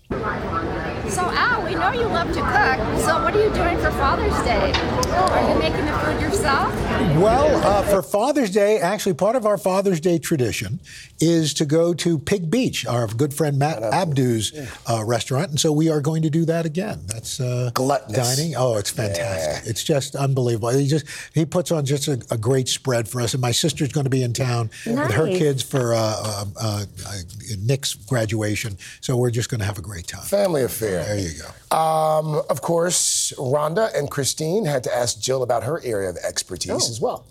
So, 0.10 1.22
Al, 1.22 1.64
we 1.66 1.76
know 1.76 1.92
you 1.92 2.06
love 2.06 2.28
to 2.30 2.42
cook. 2.42 3.00
So, 3.02 3.22
what 3.24 3.36
are 3.36 3.44
you 3.44 3.54
doing 3.54 3.78
for 3.78 3.92
Father's 3.92 4.34
Day? 4.44 4.72
Are 5.12 5.54
you 5.54 5.60
making 5.60 5.86
the 5.86 5.92
food 6.00 6.22
yourself? 6.22 6.74
Well, 7.18 7.56
uh, 7.64 7.84
for 7.84 8.02
Father's 8.02 8.50
Day, 8.50 8.80
actually, 8.80 9.14
part 9.14 9.36
of 9.36 9.46
our 9.46 9.58
Father's 9.58 10.00
Day 10.00 10.18
tradition 10.18 10.80
is 11.20 11.54
to 11.56 11.66
go 11.66 11.94
to 11.94 12.18
Pig 12.18 12.50
Beach, 12.50 12.86
our 12.88 13.08
good 13.08 13.34
friend 13.34 13.60
Matt 13.60 13.84
Abdoo's 13.84 14.52
uh, 14.90 15.04
restaurant, 15.04 15.50
and 15.52 15.60
so 15.60 15.72
we 15.72 15.90
are 15.90 16.02
going 16.02 16.24
to 16.24 16.30
do 16.30 16.46
that 16.46 16.66
again. 16.66 17.02
That's 17.08 17.40
uh, 17.40 17.70
Gluttonous. 17.74 18.16
dining. 18.16 18.56
Oh, 18.56 18.78
it's 18.78 18.90
fantastic! 18.92 19.70
It's 19.70 19.84
just 19.84 20.16
unbelievable. 20.16 20.70
He 20.70 20.88
just 20.88 21.06
he 21.34 21.46
puts 21.46 21.72
on 21.72 21.86
just 21.86 22.08
a, 22.08 22.20
a 22.32 22.38
great 22.38 22.68
spread 22.68 23.08
for 23.08 23.22
us, 23.22 23.34
and 23.34 23.42
my 23.42 23.52
sister's 23.52 23.92
going 23.92 24.06
to 24.06 24.10
be 24.10 24.24
in 24.24 24.34
town 24.34 24.70
with 24.86 25.12
her 25.12 25.28
kids 25.28 25.62
for 25.62 25.94
uh, 25.94 26.00
uh, 26.00 26.46
uh, 26.60 26.86
uh, 27.08 27.14
Nick's 27.60 27.94
graduation, 27.94 28.78
so 29.02 29.16
we're 29.18 29.32
just 29.32 29.50
going 29.50 29.60
to 29.60 29.66
have 29.66 29.78
a 29.78 29.82
great 29.84 29.99
Family 30.22 30.64
affair. 30.64 31.04
There 31.04 31.20
you 31.20 31.32
go. 31.42 31.76
Um, 31.76 32.42
of 32.50 32.62
course, 32.62 33.34
Rhonda 33.38 33.94
and 33.98 34.10
Christine 34.10 34.66
had 34.66 34.84
to 34.86 34.96
ask 34.96 35.20
Jill 35.20 35.44
about 35.44 35.64
her 35.64 35.82
area 35.84 36.10
of 36.10 36.18
expertise 36.18 36.90
as 36.90 37.00
well. 37.00 37.26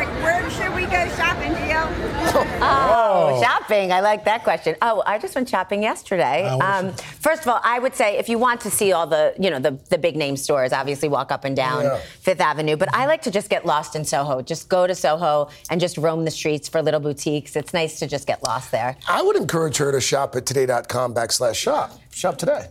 First 0.00 0.10
time 0.10 0.22
in 0.22 0.22
New 0.22 0.22
York. 0.22 0.22
Where 0.22 0.50
should 0.50 0.74
we 0.74 0.82
go 0.86 1.08
shopping, 1.16 1.54
Jill? 1.54 2.46
Oh, 2.62 3.40
shopping. 3.42 3.92
I 3.92 4.00
like 4.00 4.24
that 4.24 4.44
question. 4.44 4.76
Oh, 4.82 5.02
I 5.06 5.18
just 5.18 5.34
went 5.34 5.48
shopping 5.48 5.82
yesterday. 5.82 6.46
Um, 6.46 6.92
first 6.92 7.42
of 7.42 7.48
all, 7.48 7.60
I 7.64 7.78
would 7.78 7.94
say 7.94 8.18
if 8.18 8.28
you 8.28 8.38
want 8.38 8.60
to 8.62 8.70
see 8.70 8.92
all 8.92 9.06
the, 9.06 9.34
you 9.38 9.50
know, 9.50 9.58
the, 9.58 9.72
the 9.88 9.98
big 9.98 10.16
name 10.16 10.36
stores, 10.36 10.72
obviously 10.72 11.08
walk 11.08 11.32
up 11.32 11.44
and 11.44 11.56
down 11.56 11.84
Yeah. 11.84 11.96
Fifth 12.20 12.40
Avenue. 12.40 12.76
But 12.76 12.94
I 12.94 13.06
like 13.06 13.22
to 13.22 13.30
just 13.30 13.48
get 13.50 13.64
lost 13.66 13.96
in 13.96 14.04
Soho. 14.04 14.42
Just 14.42 14.68
go 14.68 14.86
to 14.86 14.94
Soho 14.94 15.48
and 15.70 15.80
just 15.80 15.96
roam 15.96 16.24
the 16.24 16.30
streets 16.30 16.68
for 16.68 16.82
little 16.82 17.00
boutiques. 17.00 17.56
It's 17.56 17.72
nice 17.74 17.98
to 18.00 18.06
just 18.06 18.26
get 18.26 18.42
lost 18.44 18.70
there. 18.70 18.96
I 19.08 19.22
would 19.22 19.36
encourage 19.36 19.78
her 19.78 19.90
to 19.90 20.00
shop 20.00 20.36
at 20.36 20.46
today.com 20.46 21.14
backslash 21.14 21.54
shop. 21.56 21.98
Shop 22.12 22.36
today. 22.36 22.68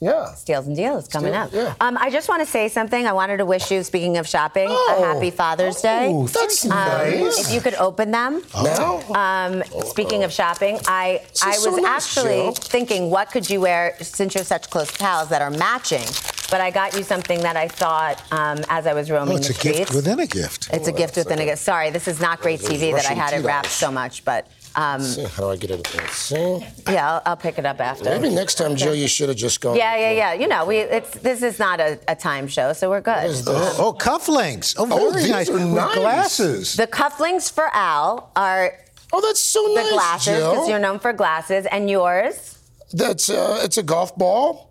Yeah. 0.00 0.32
Steals 0.34 0.66
and 0.66 0.74
deals 0.74 1.08
coming 1.08 1.32
Steal- 1.32 1.42
up. 1.42 1.52
yeah. 1.52 1.74
Um, 1.86 1.98
I 1.98 2.08
just 2.10 2.28
want 2.28 2.40
to 2.40 2.46
say 2.46 2.68
something. 2.68 3.06
I 3.06 3.12
wanted 3.12 3.36
to 3.36 3.44
wish 3.44 3.70
you, 3.70 3.82
speaking 3.82 4.16
of 4.16 4.26
shopping, 4.26 4.70
a 4.70 4.94
happy 5.04 5.30
Father's 5.30 5.80
Day. 5.82 6.08
Oh, 6.10 6.26
that's 6.26 6.64
Um, 6.64 6.70
nice. 6.70 7.38
If 7.46 7.52
you 7.52 7.60
could 7.60 7.74
open 7.74 8.10
them. 8.10 8.42
Now? 8.54 9.02
Um, 9.14 9.62
speaking 9.84 10.24
of 10.24 10.32
shopping, 10.32 10.78
I 10.86 11.20
This 11.32 11.42
I 11.42 11.50
is 11.50 11.62
so 11.62 11.72
was 11.72 11.82
nice, 11.82 11.92
actually 12.16 12.42
Jill. 12.42 12.52
thinking, 12.54 13.10
what 13.10 13.30
could 13.30 13.48
you 13.50 13.60
wear 13.60 13.94
since 14.00 14.34
you're 14.34 14.44
such 14.44 14.70
close 14.70 14.90
pals 14.90 15.28
that 15.28 15.42
are 15.42 15.50
matching? 15.50 16.06
But 16.50 16.60
I 16.60 16.70
got 16.70 16.96
you 16.96 17.04
something 17.04 17.40
that 17.42 17.56
I 17.56 17.68
thought 17.68 18.20
um, 18.32 18.58
as 18.68 18.86
I 18.86 18.92
was 18.94 19.08
roaming 19.10 19.34
Oh, 19.34 19.36
it's 19.36 19.48
the 19.48 19.52
a 19.54 19.56
streets. 19.56 19.78
gift 19.80 19.94
within 19.94 20.18
a 20.18 20.26
gift. 20.26 20.68
It's 20.72 20.88
a 20.88 20.92
gift 20.92 21.16
within 21.16 21.38
a 21.38 21.44
gift. 21.44 21.62
Sorry, 21.62 21.90
this 21.90 22.08
is 22.08 22.20
not 22.20 22.40
great 22.40 22.58
TV 22.60 22.92
that 22.92 23.06
I 23.08 23.12
had 23.14 23.34
it 23.34 23.44
wrapped 23.44 23.68
so 23.70 23.92
much, 23.92 24.24
but 24.24 24.46
um, 24.76 25.00
See, 25.00 25.24
how 25.24 25.42
do 25.44 25.50
I 25.50 25.56
get 25.56 25.70
it? 25.72 25.94
Let's 25.96 26.16
see. 26.16 26.66
yeah, 26.88 27.10
I'll, 27.14 27.22
I'll 27.26 27.36
pick 27.36 27.58
it 27.58 27.66
up 27.66 27.80
after. 27.80 28.04
Maybe 28.04 28.30
next 28.34 28.54
time, 28.54 28.76
Jill, 28.76 28.94
you 28.94 29.08
should 29.08 29.28
have 29.28 29.36
just 29.38 29.60
gone. 29.60 29.76
Yeah, 29.76 29.96
yeah, 29.96 30.10
yeah. 30.12 30.32
You 30.34 30.46
know, 30.48 30.64
we 30.64 30.78
it's 30.78 31.10
this 31.18 31.42
is 31.42 31.58
not 31.58 31.80
a, 31.80 31.98
a 32.08 32.14
time 32.14 32.46
show, 32.48 32.72
so 32.72 32.88
we're 32.90 33.00
good. 33.00 33.16
Oh, 33.46 33.76
oh, 33.78 33.92
cufflinks. 33.92 34.76
Oh, 34.78 34.86
Oh, 34.90 35.12
these 35.12 35.28
nice. 35.28 35.48
are 35.50 35.58
nice. 35.58 35.94
Glasses. 35.96 36.76
The 36.76 36.86
cufflinks 36.86 37.52
for 37.52 37.68
Al 37.72 38.30
are 38.36 38.72
Oh, 39.12 39.20
that's 39.20 39.40
so 39.40 39.60
the 39.68 39.74
nice, 39.82 39.92
glasses 39.92 40.24
Jill. 40.38 40.50
because 40.52 40.68
you're 40.68 40.78
known 40.78 41.00
for 41.00 41.12
glasses, 41.12 41.66
and 41.70 41.90
yours. 41.90 42.58
That's 42.92 43.28
uh, 43.28 43.60
it's 43.64 43.76
a 43.78 43.82
golf 43.82 44.16
ball 44.16 44.69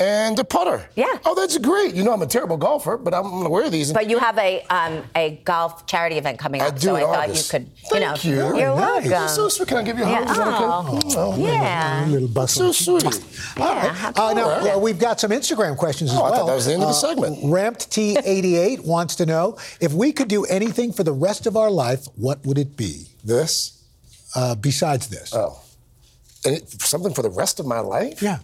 and 0.00 0.38
a 0.38 0.44
putter. 0.44 0.88
Yeah. 0.96 1.18
Oh, 1.24 1.34
that's 1.34 1.58
great. 1.58 1.94
You 1.94 2.02
know, 2.02 2.12
I'm 2.12 2.22
a 2.22 2.26
terrible 2.26 2.56
golfer, 2.56 2.96
but 2.96 3.12
I'm 3.14 3.24
gonna 3.24 3.48
wear 3.50 3.68
these. 3.70 3.92
But 3.92 4.08
you 4.08 4.18
have 4.18 4.38
a 4.38 4.62
um, 4.70 5.04
a 5.14 5.40
golf 5.44 5.86
charity 5.86 6.16
event 6.16 6.38
coming 6.38 6.60
I 6.62 6.68
up, 6.68 6.74
do 6.76 6.80
so 6.80 6.96
I 6.96 7.00
in 7.00 7.06
thought 7.06 7.28
you 7.36 7.42
could, 7.50 7.62
you 7.62 8.00
Thank 8.00 8.24
know, 8.24 8.30
you. 8.30 8.40
are 8.42 8.52
Nice. 8.76 9.10
welcome. 9.10 9.28
So 9.28 9.48
sweet. 9.48 9.68
Can 9.68 9.76
I 9.78 9.82
give 9.82 9.98
you 9.98 10.04
a 10.04 10.06
hug? 10.06 10.30
Is 10.30 10.36
that 10.36 10.48
okay? 10.48 10.64
Oh, 11.18 11.32
Oh, 11.34 11.36
yeah. 11.38 12.06
A 12.06 12.08
little 12.08 12.28
bustle. 12.28 12.72
So 12.72 12.98
sweet. 12.98 13.24
All 13.60 13.74
right. 13.74 14.18
Uh, 14.18 14.32
now, 14.32 14.74
uh, 14.74 14.78
we've 14.78 14.98
got 14.98 15.20
some 15.20 15.30
Instagram 15.30 15.76
questions 15.76 16.10
as 16.10 16.16
Oh, 16.18 16.22
I 16.22 16.30
well. 16.30 16.40
thought 16.40 16.46
that 16.46 16.54
was 16.54 16.66
the 16.66 16.72
end 16.74 16.82
of 16.82 16.88
the 16.88 16.94
Uh, 16.94 16.98
segment. 16.98 17.38
Ramped 17.52 17.90
T88 17.90 18.84
wants 18.84 19.14
to 19.16 19.26
know 19.26 19.56
if 19.80 19.92
we 19.92 20.12
could 20.12 20.28
do 20.28 20.44
anything 20.46 20.92
for 20.92 21.04
the 21.04 21.12
rest 21.12 21.46
of 21.46 21.56
our 21.56 21.70
life, 21.70 22.06
what 22.16 22.44
would 22.46 22.58
it 22.58 22.76
be? 22.76 23.08
This? 23.24 23.82
Uh, 24.34 24.54
besides 24.54 25.08
this. 25.08 25.34
Oh. 25.34 25.60
And 26.44 26.56
it, 26.56 26.68
something 26.82 27.12
for 27.14 27.22
the 27.22 27.30
rest 27.30 27.60
of 27.60 27.66
my 27.66 27.80
life? 27.80 28.22
Yeah. 28.22 28.38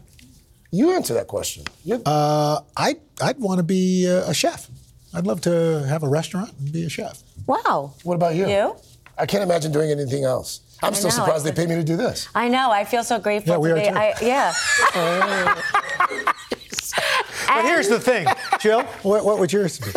You 0.71 0.93
answer 0.93 1.15
that 1.15 1.27
question. 1.29 1.65
You- 1.85 2.03
Uh, 2.05 2.61
I'd, 2.77 2.99
I'd 3.23 3.39
want 3.39 3.59
to 3.59 3.63
be 3.63 4.07
uh, 4.09 4.29
a 4.31 4.35
chef. 4.35 4.69
I'd 5.15 5.27
love 5.27 5.41
to 5.43 5.85
have 5.89 6.03
a 6.03 6.09
restaurant 6.09 6.53
and 6.59 6.73
be 6.73 6.85
a 6.85 6.89
chef. 6.91 7.23
Wow. 7.47 7.93
what 8.05 8.15
about 8.15 8.35
you? 8.35 8.47
You? 8.49 8.77
I 9.17 9.25
can't 9.27 9.43
imagine 9.43 9.73
doing 9.73 9.91
anything 9.91 10.25
else. 10.25 10.61
I'm 10.83 10.93
I 10.93 10.97
still 10.97 11.11
know, 11.11 11.17
surprised 11.17 11.45
they 11.45 11.53
paid 11.53 11.69
me 11.69 11.75
to 11.77 11.83
do 11.83 11.97
this. 11.97 12.29
I 12.35 12.49
know. 12.49 12.71
I 12.71 12.85
feel 12.85 13.03
so 13.03 13.19
grateful 13.19 13.53
Yeah, 13.55 13.59
we 13.59 13.69
to 13.71 13.75
are 13.75 13.81
be. 13.81 13.89
too. 13.89 13.97
I, 13.97 14.15
yeah. 14.23 14.53
But 17.49 17.65
here's 17.65 17.89
the 17.89 17.99
thing, 17.99 18.27
Jill, 18.61 18.83
what, 19.03 19.25
what 19.25 19.39
would 19.39 19.51
yours 19.53 19.79
be? 19.79 19.91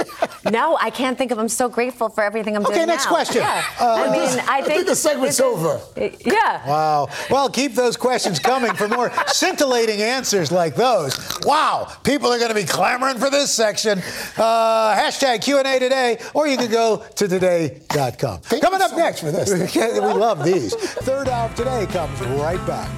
No, 0.49 0.77
I 0.81 0.89
can't 0.89 1.17
think 1.17 1.31
of. 1.31 1.37
I'm 1.37 1.47
so 1.49 1.69
grateful 1.69 2.09
for 2.09 2.23
everything 2.23 2.55
I'm 2.55 2.65
Okay, 2.65 2.75
doing 2.75 2.87
next 2.87 3.05
now. 3.05 3.11
question. 3.11 3.41
Yeah. 3.41 3.63
Uh, 3.79 3.85
I 3.93 4.03
mean, 4.11 4.21
this- 4.21 4.37
I 4.47 4.57
I 4.57 4.61
think, 4.61 4.73
think 4.73 4.87
the 4.87 4.95
segment's 4.95 5.35
is- 5.35 5.41
over. 5.41 5.79
Yeah. 5.95 6.67
Wow. 6.67 7.09
Well, 7.29 7.49
keep 7.49 7.75
those 7.75 7.95
questions 7.95 8.39
coming 8.39 8.73
for 8.73 8.87
more 8.87 9.11
scintillating 9.27 10.01
answers 10.01 10.51
like 10.51 10.75
those. 10.75 11.17
Wow. 11.45 11.87
People 12.03 12.31
are 12.33 12.37
going 12.37 12.49
to 12.49 12.55
be 12.55 12.63
clamoring 12.63 13.17
for 13.17 13.29
this 13.29 13.51
section. 13.51 13.99
Uh, 14.37 14.95
hashtag 14.95 15.41
Q&A 15.43 15.79
today, 15.79 16.17
or 16.33 16.47
you 16.47 16.57
can 16.57 16.71
go 16.71 16.97
to 17.15 17.27
today.com. 17.27 18.39
Thank 18.41 18.63
Coming 18.63 18.81
up 18.81 18.91
so 18.91 18.97
next. 18.97 19.19
for 19.19 19.31
this. 19.31 19.49
we 19.75 19.99
love 19.99 20.43
these. 20.43 20.73
Third 20.75 21.27
hour 21.29 21.49
of 21.49 21.55
today 21.55 21.85
comes 21.91 22.19
right 22.21 22.65
back. 22.65 22.89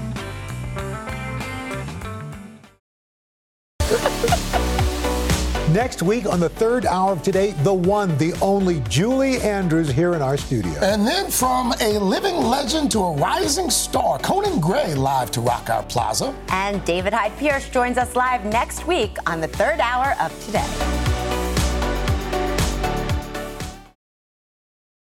Next 5.73 6.03
week 6.03 6.27
on 6.27 6.39
the 6.39 6.49
third 6.49 6.85
hour 6.85 7.13
of 7.13 7.23
today, 7.23 7.53
the 7.63 7.73
one, 7.73 8.15
the 8.19 8.33
only 8.43 8.81
Julie 8.81 9.41
Andrews 9.41 9.89
here 9.89 10.13
in 10.13 10.21
our 10.21 10.37
studio. 10.37 10.71
And 10.83 11.07
then 11.07 11.31
from 11.31 11.73
a 11.81 11.97
living 11.97 12.35
legend 12.35 12.91
to 12.91 12.99
a 12.99 13.13
rising 13.13 13.71
star, 13.71 14.19
Conan 14.19 14.59
Gray 14.59 14.93
live 14.93 15.31
to 15.31 15.41
Rock 15.41 15.71
Our 15.71 15.81
Plaza. 15.81 16.35
And 16.49 16.85
David 16.85 17.11
Hyde 17.11 17.35
Pierce 17.39 17.67
joins 17.69 17.97
us 17.97 18.15
live 18.15 18.45
next 18.45 18.85
week 18.85 19.17
on 19.25 19.41
the 19.41 19.47
third 19.47 19.79
hour 19.79 20.15
of 20.21 20.45
today. 20.45 21.42